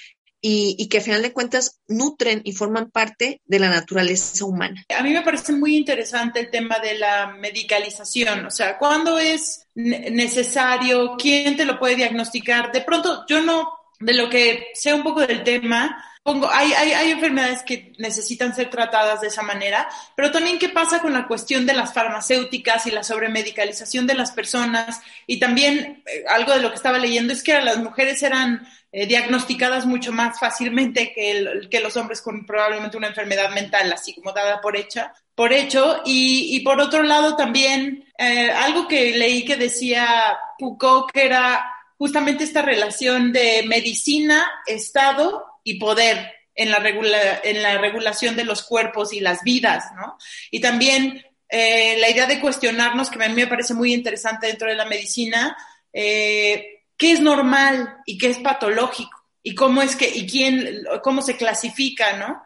[0.41, 4.85] y, que a final de cuentas nutren y forman parte de la naturaleza humana.
[4.97, 9.67] A mí me parece muy interesante el tema de la medicalización, o sea, ¿cuándo es
[9.75, 11.15] necesario?
[11.17, 12.71] ¿Quién te lo puede diagnosticar?
[12.71, 13.69] De pronto, yo no,
[13.99, 18.53] de lo que sé un poco del tema, pongo, hay, hay, hay enfermedades que necesitan
[18.55, 22.85] ser tratadas de esa manera, pero también qué pasa con la cuestión de las farmacéuticas
[22.87, 25.01] y la sobremedicalización de las personas.
[25.27, 29.05] Y también eh, algo de lo que estaba leyendo es que las mujeres eran eh,
[29.05, 34.31] diagnosticadas mucho más fácilmente que, que los hombres con probablemente una enfermedad mental, así como
[34.33, 36.01] dada por hecha, por hecho.
[36.05, 41.65] Y, y por otro lado también eh, algo que leí que decía Foucault, que era
[41.97, 49.21] justamente esta relación de medicina, Estado y poder en la, regulación de los cuerpos y
[49.21, 50.17] las vidas, ¿no?
[50.51, 54.67] Y también eh, la idea de cuestionarnos, que a mí me parece muy interesante dentro
[54.67, 55.55] de la medicina,
[55.93, 61.21] eh, qué es normal y qué es patológico y cómo es que y quién cómo
[61.21, 62.41] se clasifica, ¿no?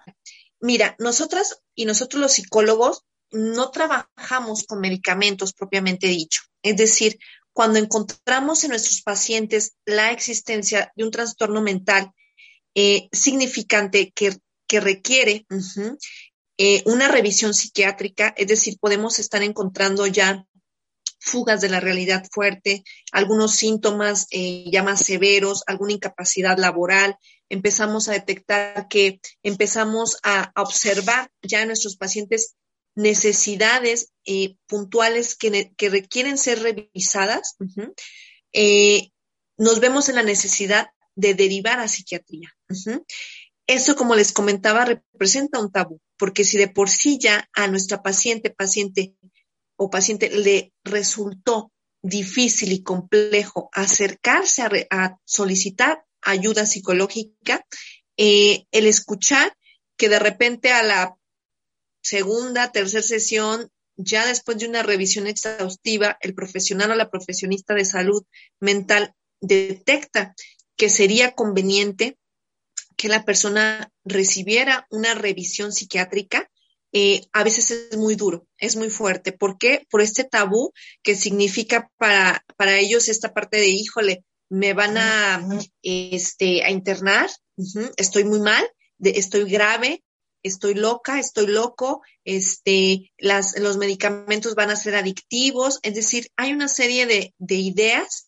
[0.60, 6.42] Mira, nosotras y nosotros los psicólogos no trabajamos con medicamentos propiamente dicho.
[6.62, 7.18] Es decir,
[7.52, 12.12] cuando encontramos en nuestros pacientes la existencia de un trastorno mental
[12.76, 14.38] eh, significante que,
[14.80, 15.46] requiere
[16.58, 20.48] eh, una revisión psiquiátrica, es decir, podemos estar encontrando ya
[21.20, 27.18] fugas de la realidad fuerte, algunos síntomas eh, ya más severos, alguna incapacidad laboral.
[27.50, 32.56] Empezamos a detectar que empezamos a, observar ya en nuestros pacientes
[32.96, 34.12] necesidades
[34.66, 37.58] puntuales que, requieren ser revisadas.
[39.56, 42.54] Nos vemos en la necesidad de derivar a psiquiatría.
[43.68, 48.02] Eso, como les comentaba, representa un tabú, porque si de por sí ya a nuestra
[48.02, 49.16] paciente, paciente
[49.78, 57.66] o paciente le resultó difícil y complejo acercarse a, solicitar ayuda psicológica,
[58.18, 59.56] eh, el escuchar
[59.98, 61.16] que de repente a la
[62.02, 67.86] segunda, tercera sesión, ya después de una revisión exhaustiva, el profesional o la profesionista de
[67.86, 68.24] salud
[68.60, 70.36] mental detecta
[70.84, 72.18] que sería conveniente
[72.98, 76.52] que la persona recibiera una revisión psiquiátrica,
[76.92, 79.32] eh, a veces es muy duro, es muy fuerte.
[79.32, 79.88] ¿Por qué?
[79.90, 85.48] Por este tabú que significa para, para ellos esta parte de, híjole, me van a,
[85.84, 87.30] este, a internar,
[87.96, 88.70] estoy muy mal,
[89.00, 90.04] estoy grave,
[90.44, 96.52] estoy loca, estoy loco, este, las, los medicamentos van a ser adictivos, es decir, hay
[96.52, 98.28] una serie de, de ideas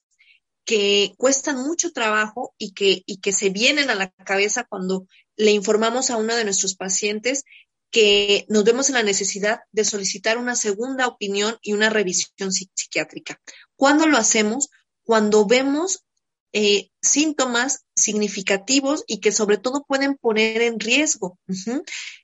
[0.65, 5.07] que cuestan mucho trabajo y que, y que se vienen a la cabeza cuando
[5.37, 7.43] le informamos a uno de nuestros pacientes
[7.91, 13.39] que nos vemos en la necesidad de solicitar una segunda opinión y una revisión psiquiátrica.
[13.75, 14.69] ¿Cuándo lo hacemos?
[15.03, 16.03] Cuando vemos
[16.51, 21.37] eh, síntomas significativos y que sobre todo pueden poner en riesgo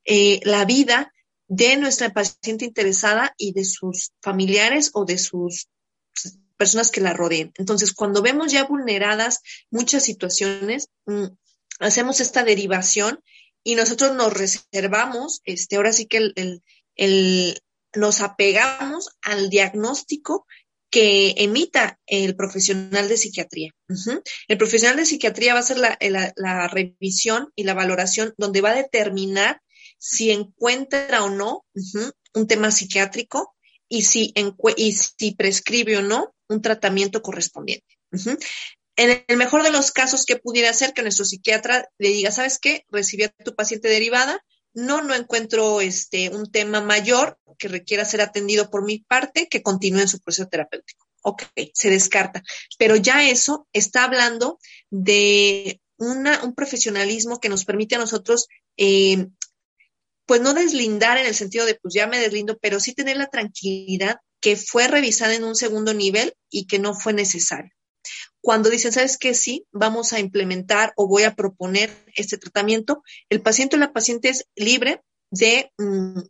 [0.06, 1.14] eh, la vida
[1.48, 5.68] de nuestra paciente interesada y de sus familiares o de sus
[6.62, 7.52] personas que la rodeen.
[7.58, 9.40] Entonces, cuando vemos ya vulneradas
[9.72, 11.26] muchas situaciones, mm,
[11.80, 13.20] hacemos esta derivación
[13.64, 16.62] y nosotros nos reservamos, este, ahora sí que el,
[16.96, 17.60] el,
[17.96, 20.46] nos apegamos al diagnóstico
[20.92, 23.72] que emita el profesional de psiquiatría.
[24.48, 25.98] El profesional de psiquiatría va a hacer la,
[26.36, 29.64] la, revisión y la valoración donde va a determinar
[29.98, 31.66] si encuentra o no
[32.36, 33.56] un tema psiquiátrico
[33.90, 34.34] y si,
[34.78, 37.98] y si prescribe o no un tratamiento correspondiente.
[38.98, 42.60] En el mejor de los casos, que pudiera ser que nuestro psiquiatra le diga, ¿sabes
[42.60, 42.86] qué?
[42.90, 44.44] Recibí a tu paciente derivada,
[44.74, 49.62] no, no encuentro este, un tema mayor que requiera ser atendido por mi parte, que
[49.62, 51.06] continúe en su proceso terapéutico.
[51.24, 51.44] Ok,
[51.74, 52.42] se descarta.
[52.78, 58.48] Pero ya eso está hablando de una, un profesionalismo que nos permite a nosotros,
[58.78, 59.28] eh,
[60.32, 63.28] pues no deslindar en el sentido de, pues ya me deslindo, pero sí tener la
[63.28, 67.74] tranquilidad que fue revisada en un segundo nivel y que no fue necesario.
[68.40, 69.34] Cuando dicen, ¿sabes qué?
[69.34, 74.30] Sí, vamos a implementar o voy a proponer este tratamiento, el paciente o la paciente
[74.30, 75.02] es libre
[75.32, 76.22] de mm,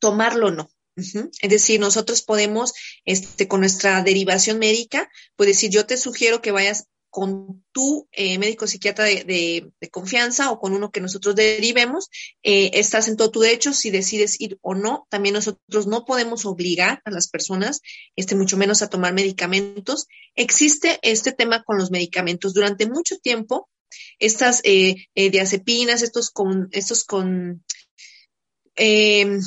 [0.00, 0.68] tomarlo o no.
[0.96, 2.72] Es decir, nosotros podemos,
[3.04, 8.36] este, con nuestra derivación médica, pues decir, yo te sugiero que vayas con tu eh,
[8.36, 12.10] médico psiquiatra de, confianza o con uno que nosotros derivemos,
[12.42, 15.06] eh, estás en todo tu derecho si decides ir o no.
[15.08, 17.80] También nosotros no podemos obligar a las personas,
[18.16, 20.08] este, mucho menos a tomar medicamentos.
[20.34, 22.52] Existe este tema con los medicamentos.
[22.52, 23.70] Durante mucho tiempo,
[24.18, 27.64] estas eh, diazepinas, estos con, estos con
[28.74, 29.40] em,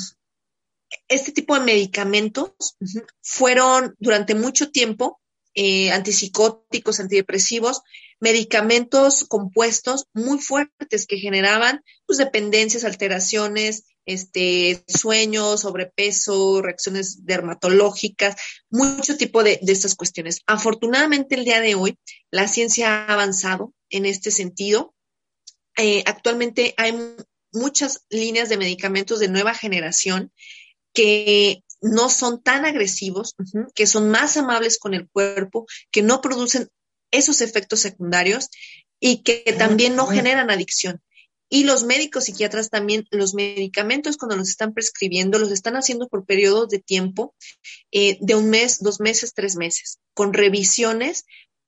[1.06, 2.76] este tipo de medicamentos
[3.22, 5.19] fueron durante mucho tiempo
[5.54, 7.82] eh, antipsicóticos, antidepresivos,
[8.20, 18.36] medicamentos compuestos muy fuertes que generaban pues, dependencias, alteraciones, este, sueños, sobrepeso, reacciones dermatológicas,
[18.68, 20.40] mucho tipo de, estas cuestiones.
[20.46, 21.98] Afortunadamente, el día de hoy,
[22.30, 24.94] la ciencia ha avanzado en este sentido.
[25.76, 26.94] Eh, actualmente hay
[27.52, 30.32] muchas líneas de medicamentos de nueva generación
[30.92, 33.34] que no son tan agresivos,
[33.74, 36.68] que son más amables con el cuerpo, que no producen
[37.10, 38.48] esos efectos secundarios
[39.00, 41.00] y que también no generan adicción.
[41.52, 46.24] Y los médicos psiquiatras también, los medicamentos cuando los están prescribiendo, los están haciendo por
[46.24, 47.34] periodos de tiempo
[47.90, 51.24] eh, de un mes, dos meses, tres meses, con revisiones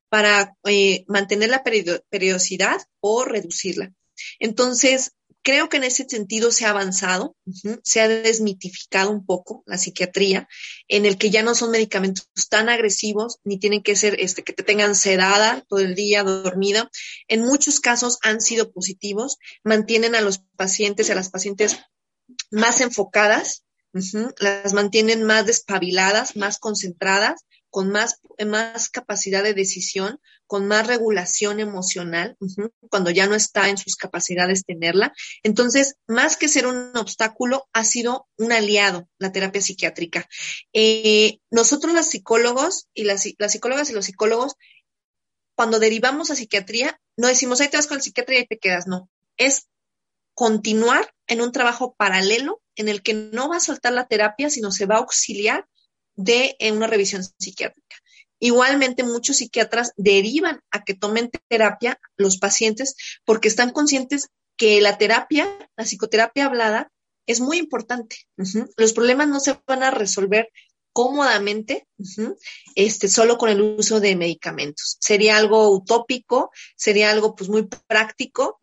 [0.08, 3.92] para eh, mantener la periodicidad o reducirla.
[4.38, 5.12] Entonces,
[5.42, 7.36] Creo que en ese sentido se ha avanzado,
[7.82, 10.48] se ha desmitificado un poco la psiquiatría,
[10.86, 14.52] en el que ya no son medicamentos tan agresivos, ni tienen que ser este, que
[14.52, 16.90] te tengan sedada todo el día, dormida.
[17.26, 21.78] En muchos casos han sido positivos, mantienen a los pacientes, a las pacientes
[22.50, 23.64] más enfocadas,
[24.38, 30.20] las mantienen más despabiladas, más concentradas, con más, más capacidad de decisión,
[30.52, 32.36] con más regulación emocional,
[32.90, 35.14] cuando ya no está en sus capacidades tenerla.
[35.42, 40.28] Entonces, más que ser un obstáculo, ha sido un aliado la terapia psiquiátrica.
[40.74, 44.56] Eh, nosotros, los psicólogos y las, las psicólogas y los psicólogos,
[45.54, 48.86] cuando derivamos a psiquiatría, no decimos, ahí te vas con la psiquiatría y te quedas,
[48.86, 49.08] no.
[49.38, 49.68] Es
[50.34, 54.70] continuar en un trabajo paralelo en el que no va a soltar la terapia, sino
[54.70, 55.66] se va a auxiliar
[56.14, 57.96] de una revisión psiquiátrica.
[58.44, 64.98] Igualmente, muchos psiquiatras derivan a que tomen terapia los pacientes porque están conscientes que la
[64.98, 66.90] terapia, la psicoterapia hablada,
[67.28, 68.16] es muy importante.
[68.76, 70.48] Los problemas no se van a resolver
[70.92, 71.86] cómodamente,
[72.74, 74.96] este, solo con el uso de medicamentos.
[75.00, 78.58] Sería algo utópico, sería algo pues muy práctico,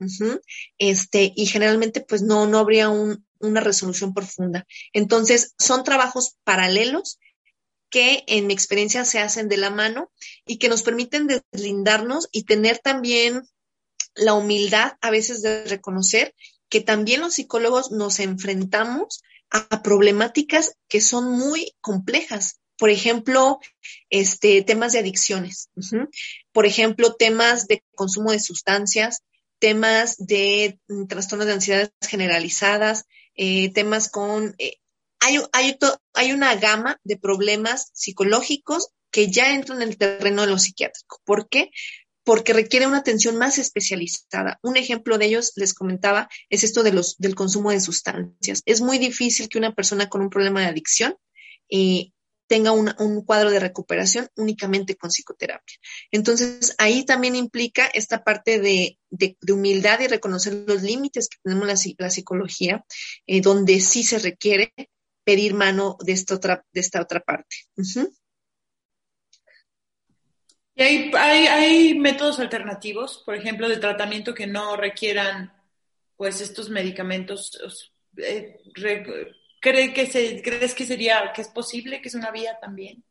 [0.78, 4.68] este, y generalmente pues no, no habría una resolución profunda.
[4.92, 7.18] Entonces, son trabajos paralelos
[7.90, 10.12] que en mi experiencia se hacen de la mano
[10.46, 13.44] y que nos permiten deslindarnos y tener también
[14.16, 16.36] la humildad a veces de reconocer
[16.70, 22.60] que también los psicólogos nos enfrentamos a problemáticas que son muy complejas.
[22.78, 23.60] Por ejemplo,
[24.10, 25.70] este, temas de adicciones.
[26.52, 29.24] Por ejemplo, temas de consumo de sustancias,
[29.58, 34.56] temas de mm, trastornos de ansiedad generalizadas, eh, temas con...
[34.58, 34.79] Eh,
[35.20, 35.78] hay, hay,
[36.14, 41.22] hay una gama de problemas psicológicos que ya entran en el terreno de lo psiquiátrico.
[41.26, 41.72] ¿Por qué?
[42.30, 44.60] porque requiere una atención más especializada.
[44.62, 48.62] Un ejemplo de ellos, les comentaba, es esto del consumo de sustancias.
[48.68, 51.16] Es muy difícil que una persona con un problema de adicción
[51.72, 52.12] eh,
[52.46, 55.78] tenga un cuadro de recuperación únicamente con psicoterapia.
[56.12, 59.00] Entonces, ahí también implica esta parte de,
[59.52, 62.86] humildad y reconocer los límites que tenemos la, la psicología,
[63.26, 64.74] eh, donde sí se requiere
[65.24, 67.56] pedir mano de esta otra, de esta otra parte.
[70.76, 75.54] ¿Y hay, hay, métodos alternativos, por ejemplo, de tratamiento que no requieran
[76.16, 77.92] pues estos medicamentos?
[78.18, 78.62] Eh,
[79.62, 83.04] ¿cree que se, ¿Crees que sería, que es posible, que es una vía también?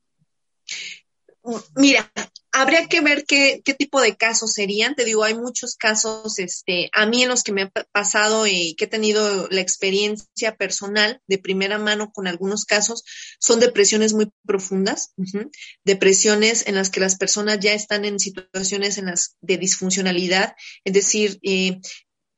[1.76, 2.10] Mira,
[2.52, 4.94] habría que ver qué, qué, tipo de casos serían.
[4.94, 8.74] Te digo, hay muchos casos, este, a mí en los que me ha pasado y
[8.74, 13.04] que he tenido la experiencia personal de primera mano con algunos casos,
[13.38, 15.14] son depresiones muy profundas,
[15.84, 20.92] depresiones en las que las personas ya están en situaciones en las de disfuncionalidad, es
[20.92, 21.80] decir, eh,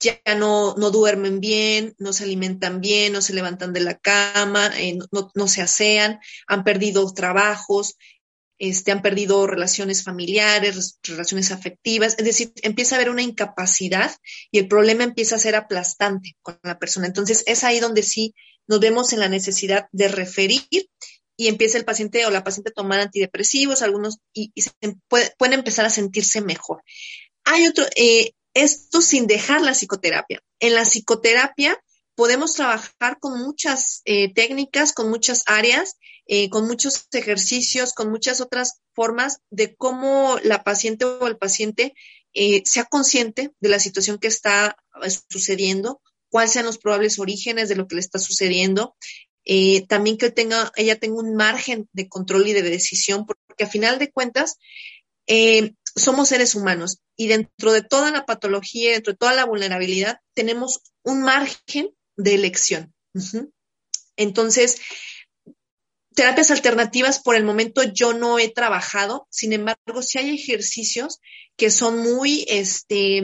[0.00, 4.70] ya no, no duermen bien, no se alimentan bien, no se levantan de la cama,
[4.78, 7.96] eh, no, no, se asean, han perdido trabajos,
[8.60, 14.14] este, han perdido relaciones familiares, relaciones afectivas, es decir, empieza a haber una incapacidad
[14.52, 17.06] y el problema empieza a ser aplastante con la persona.
[17.06, 18.34] Entonces, es ahí donde sí
[18.68, 20.62] nos vemos en la necesidad de referir
[21.38, 24.52] y empieza el paciente o la paciente a tomar antidepresivos, algunos, y,
[25.08, 26.82] pueden empezar a sentirse mejor.
[27.44, 30.42] Hay otro, eh, esto sin dejar la psicoterapia.
[30.60, 31.82] En la psicoterapia
[32.20, 35.96] podemos trabajar con muchas eh, técnicas, con muchas áreas,
[36.26, 41.94] eh, con muchos ejercicios, con muchas otras formas de cómo la paciente o el paciente
[42.34, 44.76] eh, sea consciente de la situación que está
[45.30, 48.96] sucediendo, cuáles sean los probables orígenes de lo que le está sucediendo,
[49.88, 53.98] también que tenga, ella tenga un margen de control y de decisión, porque a final
[53.98, 54.58] de cuentas
[55.96, 60.82] somos seres humanos y dentro de toda la patología, dentro de toda la vulnerabilidad, tenemos
[61.02, 62.94] un margen de elección.
[64.16, 64.80] Entonces,
[66.14, 71.20] terapias alternativas por el momento yo no he trabajado, sin embargo, sí hay ejercicios
[71.56, 73.22] que son muy, este,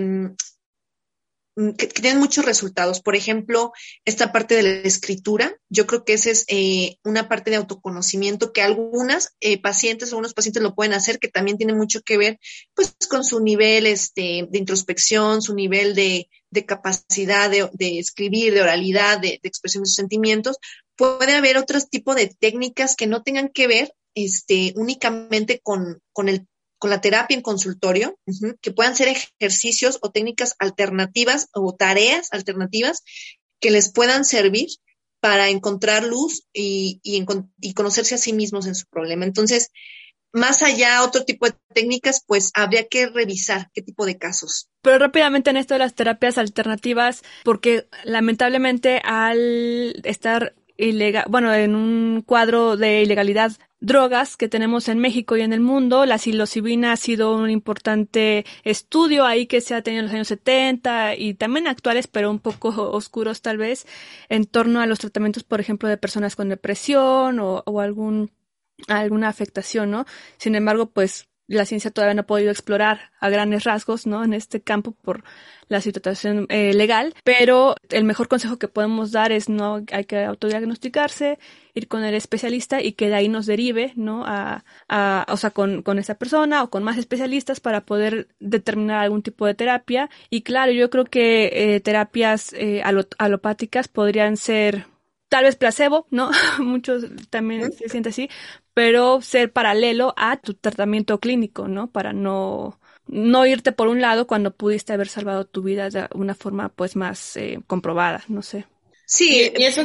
[1.57, 3.01] Mm, que, tienen muchos resultados.
[3.01, 3.73] Por ejemplo,
[4.05, 8.53] esta parte de la escritura, yo creo que esa es eh, una parte de autoconocimiento
[8.53, 12.39] que algunas eh, pacientes, algunos pacientes lo pueden hacer, que también tiene mucho que ver
[12.75, 16.29] pues con su nivel este, de introspección, su nivel de,
[16.67, 20.59] capacidad de, escribir, de oralidad, de, expresión de sus sentimientos.
[20.95, 26.29] Puede haber otros tipos de técnicas que no tengan que ver este, únicamente con, con
[26.29, 26.47] el
[26.79, 28.19] con la terapia en consultorio,
[28.61, 33.03] que puedan ser ejercicios o técnicas alternativas o tareas alternativas
[33.61, 34.69] que les puedan servir
[35.21, 39.25] para encontrar luz y, y, conocerse a sí mismos en su problema.
[39.25, 39.71] Entonces,
[40.33, 44.69] más allá, otro tipo de técnicas, pues habría que revisar qué tipo de casos.
[44.83, 51.75] Pero rápidamente en esto de las terapias alternativas, porque lamentablemente al estar ilegal, bueno, en
[51.75, 56.07] un cuadro de ilegalidad drogas que tenemos en México y en el mundo.
[56.07, 60.29] La psilocibina ha sido un importante estudio ahí que se ha tenido en los años
[60.29, 63.87] 70 y también actuales, pero un poco oscuros tal vez,
[64.29, 68.31] en torno a los tratamientos, por ejemplo, de personas con depresión o, algún
[68.89, 70.05] alguna afectación, ¿no?
[70.37, 74.25] Sin embargo, pues la ciencia todavía no ha podido explorar a grandes rasgos, ¿no?
[74.25, 75.23] En este campo por
[75.69, 80.25] la situación eh, legal, pero el mejor consejo que podemos dar es no hay que
[80.25, 81.39] autodiagnosticarse,
[81.75, 84.25] ir con el especialista y que de ahí nos derive, ¿no?
[84.27, 89.03] A, a o sea, con, con esa persona o con más especialistas para poder determinar
[89.03, 90.11] algún tipo de terapia.
[90.31, 92.83] Y claro, yo creo que eh, terapias eh,
[93.19, 94.87] alopáticas podrían ser
[95.37, 96.31] tal vez placebo, ¿no?
[96.61, 98.31] Muchos también se sienten así,
[98.73, 101.91] pero ser paralelo a tu tratamiento clínico, ¿no?
[101.91, 106.35] Para no, no irte por un lado cuando pudiste haber salvado tu vida de una
[106.35, 108.65] forma pues más eh, comprobada, no sé.
[109.05, 109.83] Sí, y, eso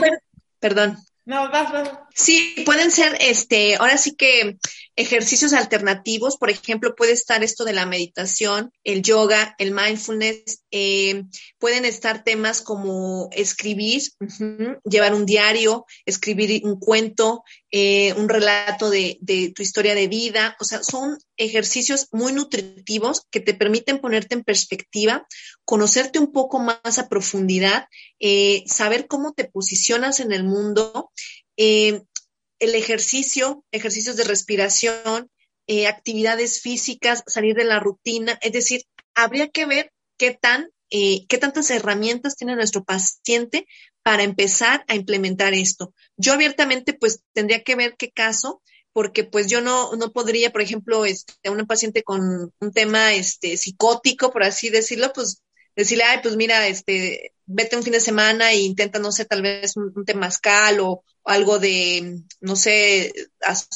[0.62, 0.96] perdón.
[1.32, 1.90] No, vas, vas.
[2.14, 4.58] Sí, pueden ser, este, ahora sí que
[4.98, 11.24] ejercicios alternativos, por ejemplo, puede estar esto de la meditación, el yoga, el mindfulness, eh,
[11.58, 14.02] pueden estar temas como escribir,
[14.84, 19.18] llevar un diario, escribir un cuento, eh, un relato de,
[19.56, 24.44] tu historia de vida, o sea, son ejercicios muy nutritivos que te permiten ponerte en
[24.44, 25.26] perspectiva,
[25.64, 27.88] conocerte un poco más a profundidad,
[28.20, 31.12] eh, saber cómo te posicionas en el mundo
[31.56, 32.02] eh,
[32.60, 35.32] el ejercicio, ejercicios de respiración,
[35.88, 38.84] actividades físicas, salir de la rutina, es decir,
[39.16, 43.66] habría que ver qué tan, qué tantas herramientas tiene nuestro paciente
[44.04, 45.94] para empezar a implementar esto.
[46.18, 48.62] Yo abiertamente, pues, tendría que ver qué caso,
[48.94, 53.14] porque pues yo no, no podría, por ejemplo, este, a una paciente con un tema
[53.14, 55.42] este, psicótico, por así decirlo, pues
[55.76, 59.42] decirle, ay, pues mira, este, vete un fin de semana e intenta, no sé, tal
[59.42, 63.14] vez un, temazcal o, algo de, no sé,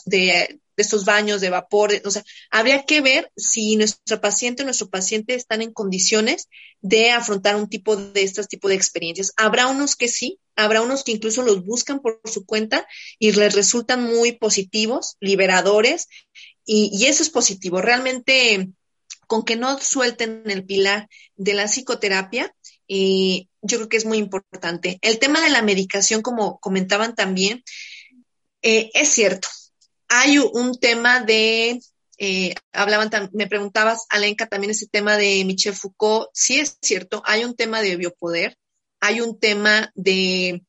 [0.05, 4.89] de, estos baños de vapor, o sea, habría que ver si nuestro paciente o nuestro
[4.89, 6.49] paciente están en condiciones
[6.81, 9.33] de afrontar un tipo de estos tipo de experiencias.
[9.37, 12.87] Habrá unos que sí, habrá unos que incluso los buscan por su cuenta
[13.19, 16.07] y les resultan muy positivos, liberadores,
[16.65, 17.81] y, y eso es positivo.
[17.81, 18.69] Realmente,
[19.27, 22.53] con que no suelten el pilar de la psicoterapia,
[22.87, 24.99] eh, yo creo que es muy importante.
[25.01, 27.63] El tema de la medicación, como comentaban también,
[28.61, 29.47] eh, es cierto.
[30.07, 31.79] Hay un tema de,
[32.17, 36.29] eh, hablaban, me preguntabas, Alenka, también ese tema de Michel Foucault.
[36.33, 38.57] Sí es cierto, hay un tema de biopoder,
[38.99, 40.63] hay un tema de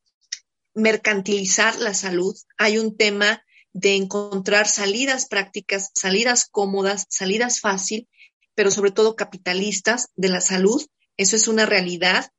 [0.74, 8.08] mercantilizar la salud, hay un tema de encontrar salidas prácticas, salidas cómodas, salidas fácil,
[8.54, 12.30] pero sobre todo capitalistas de la salud eso es una realidad.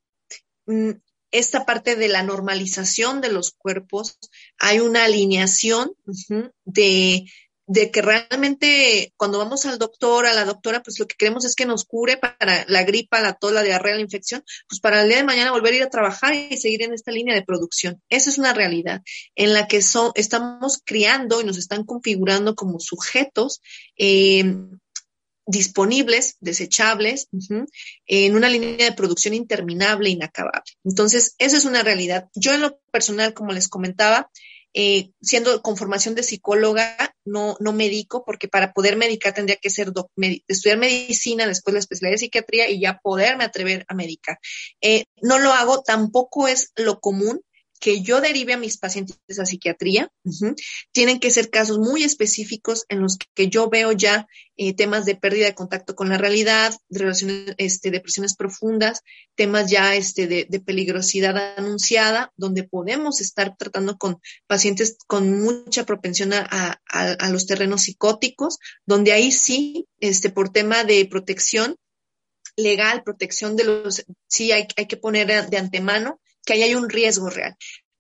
[1.32, 4.18] Esta parte de la normalización de los cuerpos,
[4.58, 5.92] hay una alineación
[6.66, 7.26] de,
[7.68, 11.66] que realmente cuando vamos al doctor, a la doctora, pues lo que queremos es que
[11.66, 15.18] nos cure para la gripa, la tos, la diarrea, la infección, pues para el día
[15.18, 18.02] de mañana volver a ir a trabajar y seguir en esta línea de producción.
[18.10, 19.02] Esa es una realidad
[19.36, 23.62] en la que son, estamos criando y nos están configurando como sujetos
[23.98, 24.46] eh,
[25.48, 27.30] disponibles, desechables,
[28.06, 30.74] en una línea de producción interminable, inacabable.
[30.84, 32.28] Entonces, esa es una realidad.
[32.36, 34.30] Yo en lo personal, como les comentaba,
[34.74, 39.70] eh, siendo con formación de psicóloga, no, no medico, porque para poder medicar tendría que
[39.70, 39.92] ser
[40.48, 44.38] estudiar medicina, después la especialidad de psiquiatría y ya poderme atrever a medicar.
[44.82, 47.42] Eh, no lo hago, tampoco es lo común
[47.80, 50.12] que yo derive a mis pacientes a psiquiatría.
[50.92, 55.16] Tienen que ser casos muy específicos en los que yo veo ya eh, temas de
[55.16, 59.02] pérdida de contacto con la realidad, de relaciones, este, depresiones profundas,
[59.36, 66.34] temas ya este, de, peligrosidad anunciada, donde podemos estar tratando con pacientes con mucha propensión
[66.34, 66.80] a,
[67.32, 71.76] los terrenos psicóticos, donde ahí sí, este, por tema de protección
[72.56, 76.90] legal, protección de los, sí hay, hay que poner de antemano que ahí hay un
[76.90, 77.56] riesgo real.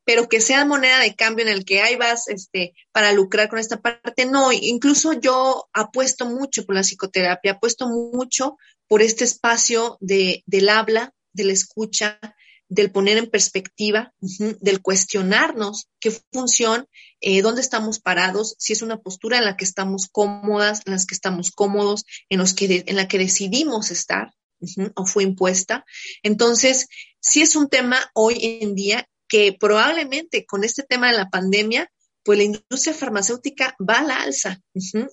[0.05, 3.59] Pero que sea moneda de cambio en el que ahí vas este, para lucrar con
[3.59, 4.53] esta parte, no.
[4.53, 11.13] Incluso yo apuesto mucho por la psicoterapia, apuesto mucho por este espacio de, del habla,
[11.33, 12.19] de la escucha,
[12.69, 16.87] del poner en perspectiva, del cuestionarnos qué función,
[17.19, 21.05] eh, dónde estamos parados, si es una postura en la que estamos cómodas, en las
[21.05, 24.31] que estamos cómodos, en, los que en la que decidimos estar
[24.95, 25.85] o fue impuesta.
[26.23, 26.87] Entonces,
[27.27, 31.91] sí es un tema hoy en día que probablemente con este tema de la pandemia,
[32.23, 34.61] pues la industria farmacéutica va a la alza.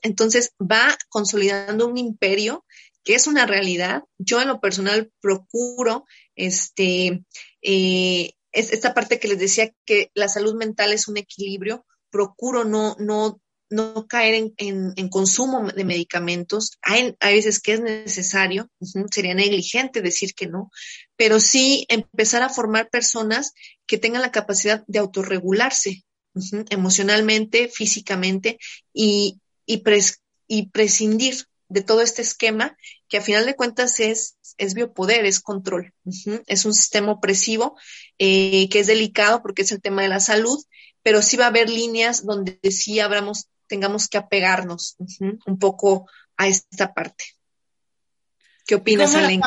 [0.03, 2.65] Entonces va consolidando un imperio
[3.03, 4.03] que es una realidad.
[4.19, 7.25] Yo en lo personal procuro, este,
[7.63, 12.65] eh, es esta parte que les decía que la salud mental es un equilibrio, procuro
[12.65, 13.41] no, no
[13.75, 16.79] no caer en, consumo de medicamentos.
[16.83, 18.71] Hay, veces que es necesario,
[19.11, 20.71] sería negligente decir que no,
[21.17, 23.53] pero sí empezar a formar personas
[23.87, 26.05] que tengan la capacidad de autorregularse,
[26.71, 28.59] emocionalmente, físicamente
[28.93, 29.83] y, y,
[30.47, 32.77] y prescindir de todo este esquema
[33.09, 35.93] que a final de cuentas es, es biopoder, es control.
[36.47, 37.77] Es un sistema opresivo
[38.19, 40.59] eh, que es delicado porque es el tema de la salud,
[41.03, 44.97] pero sí va a haber líneas donde sí abramos, tengamos que apegarnos
[45.47, 47.25] un poco a esta parte.
[48.67, 49.43] ¿Qué opinas, Alen?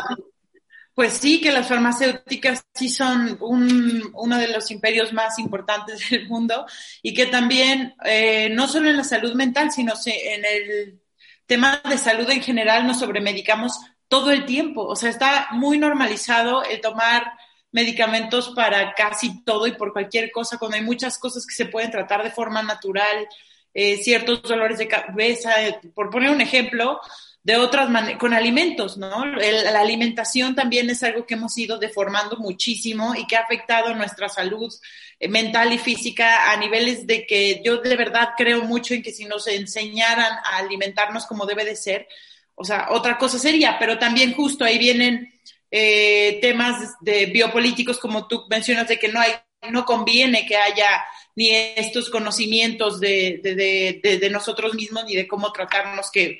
[0.93, 6.27] Pues sí, que las farmacéuticas sí son un, uno de los imperios más importantes del
[6.27, 6.65] mundo
[7.03, 11.01] y que también, eh, no solo en la salud mental, sino en el
[11.45, 14.85] tema de salud en general nos sobremedicamos todo el tiempo.
[14.85, 17.31] O sea, está muy normalizado el tomar
[17.71, 21.91] medicamentos para casi todo y por cualquier cosa, cuando hay muchas cosas que se pueden
[21.91, 23.27] tratar de forma natural,
[23.73, 26.99] eh, ciertos dolores de cabeza, eh, por poner un ejemplo,
[27.47, 29.25] de otras con alimentos, ¿no?
[29.25, 34.27] la alimentación también es algo que hemos ido deformando muchísimo y que ha afectado nuestra
[34.27, 34.69] salud
[35.17, 39.13] eh, mental y física a niveles de que yo de verdad creo mucho en que
[39.13, 42.09] si nos enseñaran a alimentarnos como debe de ser,
[42.53, 45.33] o sea, otra cosa sería, pero también justo ahí vienen
[45.71, 49.31] eh, temas de biopolíticos como tú mencionas de que no hay,
[49.69, 51.03] no conviene que haya
[51.35, 56.39] ni estos conocimientos de, de, de, nosotros mismos ni de cómo tratarnos que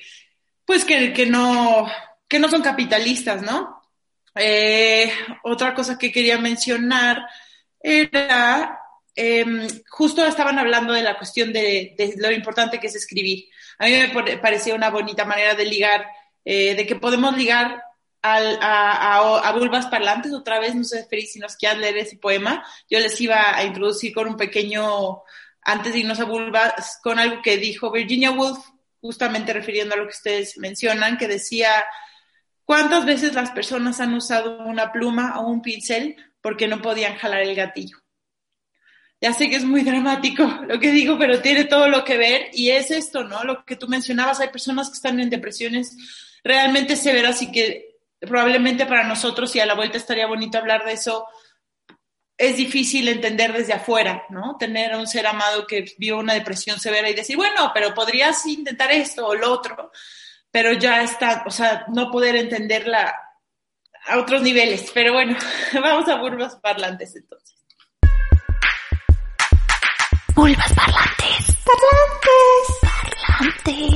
[0.66, 1.88] pues que, que, no,
[2.28, 3.82] que no son capitalistas, ¿no?
[4.36, 5.10] Eh,
[5.44, 7.26] otra cosa que quería mencionar
[7.80, 8.78] era,
[9.16, 13.46] em, justo estaban hablando de la cuestión de, de, lo importante que es escribir.
[13.80, 16.06] A mí me parecía una bonita manera de ligar,
[16.44, 17.82] eh, de que podemos ligar
[18.36, 20.34] al, a, a, a, vulvas parlantes.
[20.34, 23.64] Otra vez, no sé, Feliz, si nos quieres leer ese poema, yo les iba a
[23.64, 25.24] introducir con un pequeño,
[25.62, 28.60] antes de irnos a vulvas, con algo que dijo Virginia Woolf
[29.02, 31.70] justamente refiriendo a lo que ustedes mencionan, que decía,
[32.66, 37.42] ¿cuántas veces las personas han usado una pluma o un pincel porque no podían jalar
[37.42, 37.98] el gatillo?
[39.20, 42.50] Ya sé que es muy dramático lo que digo, pero tiene todo lo que ver
[42.54, 43.44] y es esto, ¿no?
[43.44, 45.96] Lo que tú mencionabas, hay personas que están en depresiones
[46.44, 50.94] realmente severas y que probablemente para nosotros, y a la vuelta estaría bonito hablar de
[50.94, 51.28] eso,
[52.38, 54.58] es difícil entender desde afuera, ¿no?
[54.58, 58.46] Tener a un ser amado que vio una depresión severa y decir, bueno, pero podrías
[58.46, 59.92] intentar esto o lo otro,
[60.52, 63.16] pero ya está, o sea, no poder entenderla
[64.08, 64.92] a otros niveles.
[64.94, 65.36] Pero bueno,
[65.74, 67.56] vamos a Bulbas Parlantes entonces.
[70.36, 71.58] Bulbas Parlantes.
[71.66, 72.77] Parlantes.
[73.38, 73.94] Parlantes.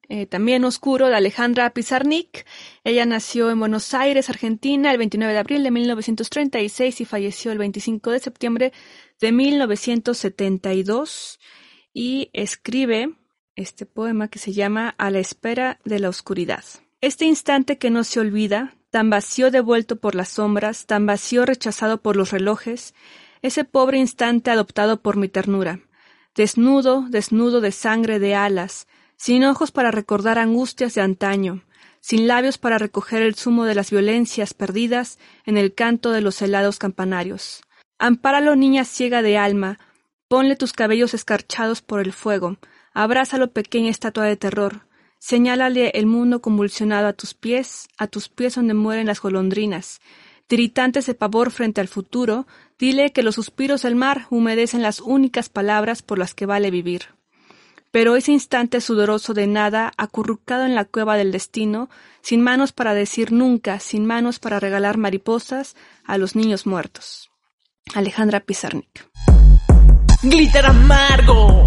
[0.09, 2.45] eh, también oscuro de Alejandra Pizarnik.
[2.83, 7.59] Ella nació en Buenos Aires, Argentina, el 29 de abril de 1936 y falleció el
[7.59, 8.73] 25 de septiembre
[9.21, 11.39] de 1972
[11.93, 13.15] y escribe
[13.55, 16.65] este poema que se llama A la espera de la oscuridad.
[17.01, 22.03] Este instante que no se olvida, tan vacío devuelto por las sombras, tan vacío rechazado
[22.03, 22.95] por los relojes,
[23.43, 25.81] ese pobre instante adoptado por mi ternura
[26.35, 28.87] desnudo, desnudo de sangre de alas,
[29.17, 31.65] sin ojos para recordar angustias de antaño,
[32.01, 36.41] sin labios para recoger el zumo de las violencias perdidas en el canto de los
[36.41, 37.63] helados campanarios.
[37.99, 39.79] Ampáralo, niña ciega de alma,
[40.29, 42.57] ponle tus cabellos escarchados por el fuego,
[42.95, 44.87] abrázalo, pequeña estatua de terror,
[45.21, 50.01] señálale el mundo convulsionado a tus pies, a tus pies donde mueren las golondrinas,
[50.49, 55.49] tiritantes de pavor frente al futuro, dile que los suspiros del mar humedecen las únicas
[55.49, 57.03] palabras por las que vale vivir.
[57.93, 61.91] Pero ese instante sudoroso de nada, acurrucado en la cueva del destino,
[62.23, 67.31] sin manos para decir nunca, sin manos para regalar mariposas a los niños muertos.
[67.95, 69.09] Alejandra Pizarnik.
[70.23, 71.67] Glitter amargo.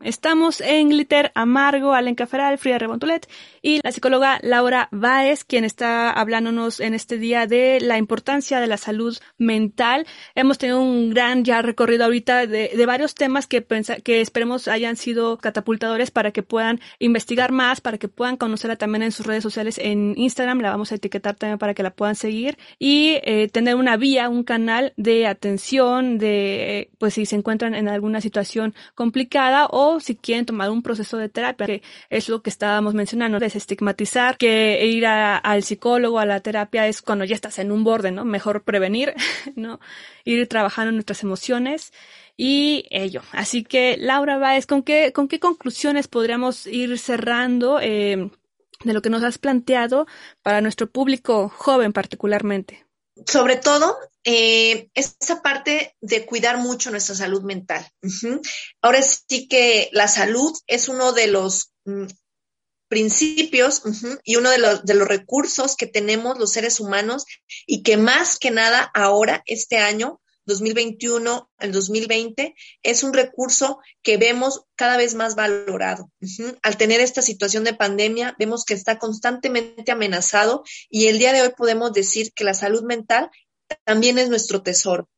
[0.00, 3.28] Estamos en Glitter Amargo, Alenca Feral, Frida Rebontulet
[3.62, 8.68] y la psicóloga Laura Baez, quien está hablándonos en este día de la importancia de
[8.68, 10.06] la salud mental.
[10.36, 13.66] Hemos tenido un gran ya recorrido ahorita de, de varios temas que,
[14.04, 19.02] que esperemos hayan sido catapultadores para que puedan investigar más, para que puedan conocerla también
[19.02, 20.60] en sus redes sociales en Instagram.
[20.60, 24.28] La vamos a etiquetar también para que la puedan seguir y eh, tener una vía,
[24.28, 30.16] un canal de atención, de pues si se encuentran en alguna situación complicada o si
[30.16, 35.06] quieren tomar un proceso de terapia, que es lo que estábamos mencionando, desestigmatizar, que ir
[35.06, 38.24] al psicólogo, a la terapia es cuando ya estás en un borde, ¿no?
[38.24, 39.14] Mejor prevenir,
[39.56, 39.80] ¿no?
[40.24, 41.92] Ir trabajando nuestras emociones
[42.36, 43.22] y ello.
[43.32, 48.30] Así que, Laura Baez, ¿con qué, con qué conclusiones podríamos ir cerrando eh,
[48.84, 50.06] de lo que nos has planteado
[50.42, 52.87] para nuestro público joven particularmente?
[53.26, 57.86] Sobre todo eh, esa parte de cuidar mucho nuestra salud mental.
[58.82, 62.06] Ahora sí que la salud es uno de los mm,
[62.88, 63.82] principios
[64.24, 67.24] y uno de los, de los recursos que tenemos los seres humanos
[67.66, 74.16] y que más que nada ahora, este año, 2021 al 2020, es un recurso que
[74.16, 76.10] vemos cada vez más valorado.
[76.62, 81.42] Al tener esta situación de pandemia, vemos que está constantemente amenazado y el día de
[81.42, 83.30] hoy podemos decir que la salud mental
[83.84, 85.08] también es nuestro tesoro.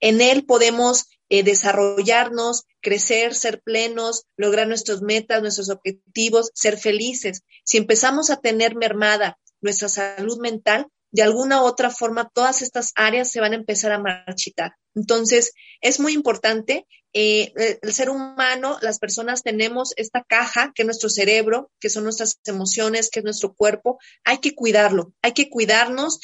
[0.00, 7.44] En él podemos eh, desarrollarnos, crecer, ser plenos, lograr nuestras metas, nuestros objetivos, ser felices.
[7.64, 12.92] Si empezamos a tener mermada nuestra salud mental, de alguna u otra forma todas estas
[12.94, 14.72] áreas se van a empezar a marchitar.
[14.94, 20.86] Entonces, es muy importante, eh, el ser humano, las personas tenemos esta caja que es
[20.86, 25.50] nuestro cerebro, que son nuestras emociones, que es nuestro cuerpo, hay que cuidarlo, hay que
[25.50, 26.20] cuidarnos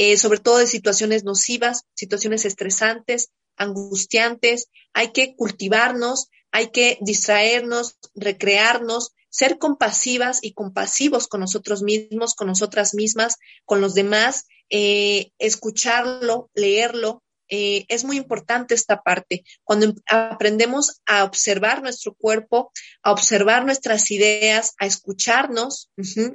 [0.00, 4.68] eh, sobre todo de situaciones nocivas, situaciones estresantes, angustiantes.
[4.92, 12.46] Hay que cultivarnos, hay que distraernos, recrearnos, ser compasivas y compasivos con nosotros mismos, con
[12.46, 19.42] nosotras mismas, con los demás, eh, escucharlo, leerlo, eh, es muy importante esta parte.
[19.64, 22.70] Cuando em, aprendemos a observar nuestro cuerpo,
[23.02, 25.90] a observar nuestras ideas, a escucharnos,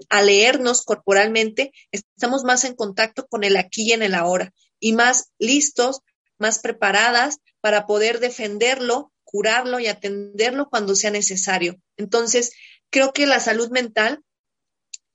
[0.10, 4.94] a leernos corporalmente, estamos más en contacto con el aquí y en el ahora y
[4.94, 6.02] más listos,
[6.40, 11.78] más preparadas para poder defenderlo, curarlo y atenderlo cuando sea necesario.
[11.96, 12.52] Entonces,
[12.94, 14.24] creo que la salud mental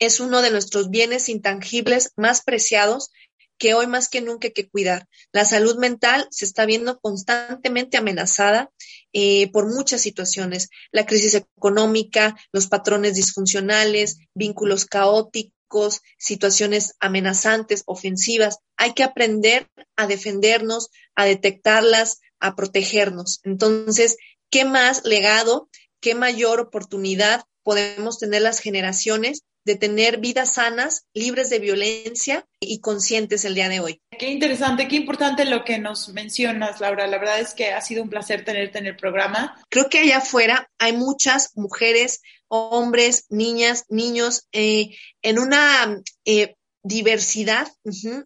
[0.01, 3.11] es uno de nuestros bienes intangibles más preciados
[3.57, 5.09] que hoy más que nunca hay que cuidar.
[5.33, 8.71] La salud mental se está viendo constantemente amenazada
[9.13, 10.71] eh, por muchas situaciones.
[10.93, 18.59] La crisis económica, los patrones disfuncionales, vínculos caóticos, situaciones amenazantes, ofensivas.
[18.77, 23.41] Hay que aprender a defendernos, a detectarlas, a protegernos.
[23.45, 24.17] Entonces,
[24.51, 25.69] ¿qué más legado,
[26.01, 32.81] qué mayor oportunidad podemos tener las generaciones de tener vidas sanas, libres de violencia y
[32.81, 34.01] conscientes el día de hoy.
[34.19, 37.07] Qué interesante, qué importante lo que nos mencionas, Laura.
[37.07, 39.63] La verdad es que ha sido un placer tenerte en el programa.
[39.69, 47.69] Creo que allá afuera hay muchas mujeres, hombres, niñas, niños eh, en una eh, diversidad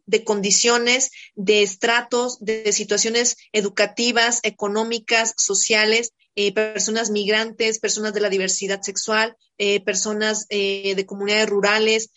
[0.07, 8.31] de condiciones, de estratos, de situaciones educativas, económicas, sociales, eh, personas migrantes, personas de la
[8.31, 12.11] diversidad sexual, eh, personas eh, de comunidades rurales,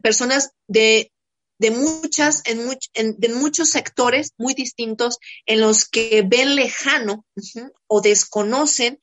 [0.00, 1.12] personas de,
[1.58, 7.26] de muchas, en, de muchos sectores muy distintos en los que ven lejano
[7.88, 9.00] o desconocen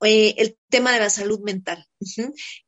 [0.00, 1.84] el tema de la salud mental.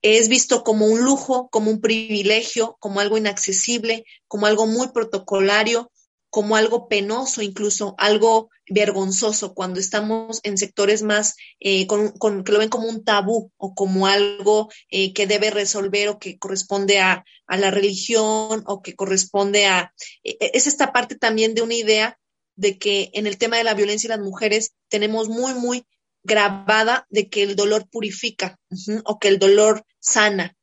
[0.02, 5.92] Es visto como un lujo, como un privilegio, como algo inaccesible, como algo muy protocolario,
[6.30, 12.60] como algo penoso, incluso algo vergonzoso, cuando estamos en sectores más eh, con, que lo
[12.60, 17.24] ven como un tabú o como algo eh, que debe resolver o que corresponde a,
[17.48, 19.92] la religión o que corresponde a...
[20.22, 22.16] Eh, es esta parte también de una idea
[22.54, 25.84] de que en el tema de la violencia y las mujeres tenemos muy, muy
[26.22, 28.58] grabada de que el dolor purifica
[29.04, 30.56] o que el dolor sana.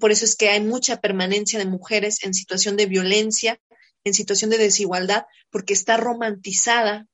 [0.00, 3.60] Por eso es que hay mucha permanencia de mujeres en situación de violencia
[4.04, 7.06] en situación de desigualdad porque está romantizada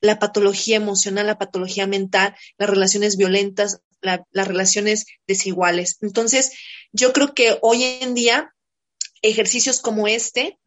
[0.00, 5.98] la patología emocional, la patología mental, las relaciones violentas, las relaciones desiguales.
[6.00, 6.52] Entonces,
[6.92, 8.52] yo creo que hoy en día
[9.22, 10.58] ejercicios como este,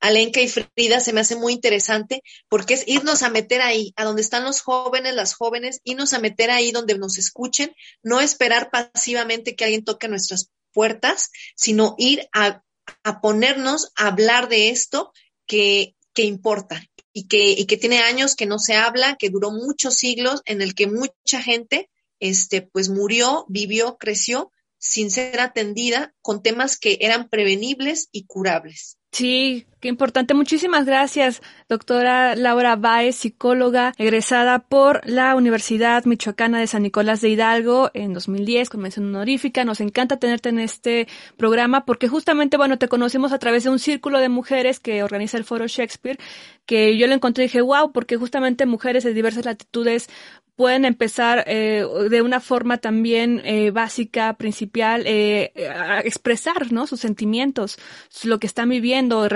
[0.00, 4.04] Alenka y Frida, se me hace muy interesante porque es irnos a meter ahí, a
[4.04, 8.70] donde están los jóvenes, las jóvenes, irnos a meter ahí donde nos escuchen, no esperar
[8.70, 12.62] pasivamente que alguien toque nuestras puertas, sino ir a
[13.02, 15.12] a ponernos a hablar de esto
[15.46, 16.82] que, que importa
[17.12, 20.62] y que, y que tiene años que no se habla, que duró muchos siglos, en
[20.62, 21.90] el que mucha gente
[22.20, 28.98] este, pues murió, vivió, creció sin ser atendida con temas que eran prevenibles y curables.
[29.12, 30.32] Sí, qué importante.
[30.32, 37.30] Muchísimas gracias, doctora Laura Baez, psicóloga egresada por la Universidad Michoacana de San Nicolás de
[37.30, 39.64] Hidalgo en 2010 con mención honorífica.
[39.64, 43.80] Nos encanta tenerte en este programa porque justamente, bueno, te conocimos a través de un
[43.80, 46.18] círculo de mujeres que organiza el Foro Shakespeare,
[46.64, 50.08] que yo lo encontré y dije, wow, porque justamente mujeres de diversas latitudes
[50.56, 56.86] pueden empezar eh, de una forma también eh, básica, principal, eh, a expresar ¿no?
[56.86, 57.78] sus sentimientos,
[58.22, 59.28] lo que están viviendo,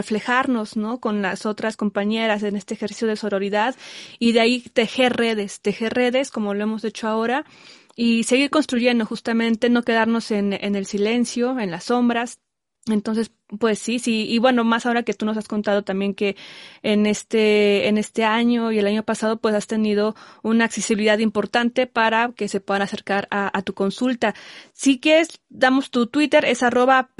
[0.77, 0.99] ¿no?
[1.01, 3.75] con las otras compañeras en este ejercicio de sororidad
[4.19, 7.45] y de ahí tejer redes, tejer redes como lo hemos hecho ahora
[7.95, 12.41] y seguir construyendo justamente, no quedarnos en, en el silencio, en las sombras,
[12.89, 16.37] Entonces, pues sí, sí, y bueno, más ahora que tú nos has contado también que
[16.83, 21.89] en este, en este año y el año pasado, pues has tenido una accesibilidad importante
[21.89, 24.37] para que se puedan acercar a, a tu consulta.
[24.73, 27.11] Si quieres, damos tu Twitter, es arroba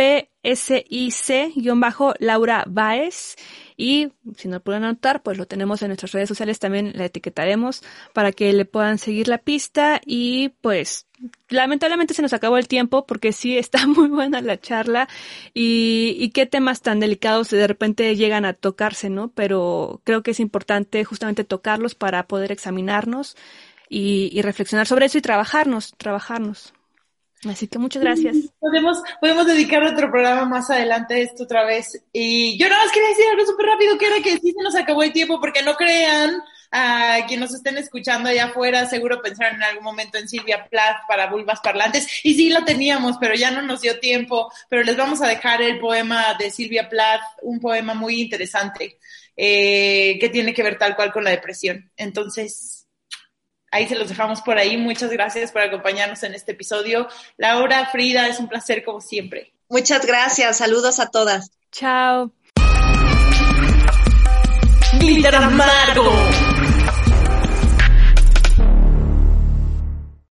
[0.55, 3.35] psic-laura Baez
[3.77, 7.07] y si no lo pueden anotar, pues lo tenemos en nuestras redes sociales, también la
[7.07, 7.83] etiquetaremos
[8.15, 11.06] para que le puedan seguir la pista y pues
[11.49, 15.09] lamentablemente se nos acabó el tiempo porque sí está muy buena la charla
[15.55, 19.29] y, qué temas tan delicados de repente llegan a tocarse, ¿no?
[19.29, 23.37] Pero creo que es importante justamente tocarlos para poder examinarnos
[23.89, 26.75] y, y reflexionar sobre eso y trabajarnos, trabajarnos.
[27.49, 28.37] Así que muchas gracias.
[28.61, 32.03] Podemos, podemos dedicar otro programa más adelante a esto otra vez.
[32.13, 34.75] Y yo nada más quería decir algo súper rápido, que era que sí se nos
[34.75, 39.57] acabó el tiempo, porque no crean a quienes nos estén escuchando allá afuera, seguro pensaron
[39.57, 42.07] en algún momento en Silvia Plath para vulvas parlantes.
[42.25, 44.51] Y sí lo teníamos, pero ya no nos dio tiempo.
[44.69, 48.99] Pero les vamos a dejar el poema de Silvia Plath, un poema muy interesante,
[49.37, 51.91] eh, que tiene que ver tal cual con la depresión.
[51.97, 52.87] Entonces,
[53.71, 54.77] ahí se los dejamos por ahí.
[54.77, 57.09] Muchas gracias por acompañarnos en este episodio.
[57.37, 59.53] Laura, Frida, es un placer como siempre.
[59.69, 60.59] Muchas gracias.
[60.59, 61.51] Saludos a todas.
[61.73, 62.33] Chao.
[64.99, 66.56] Glitter amargo.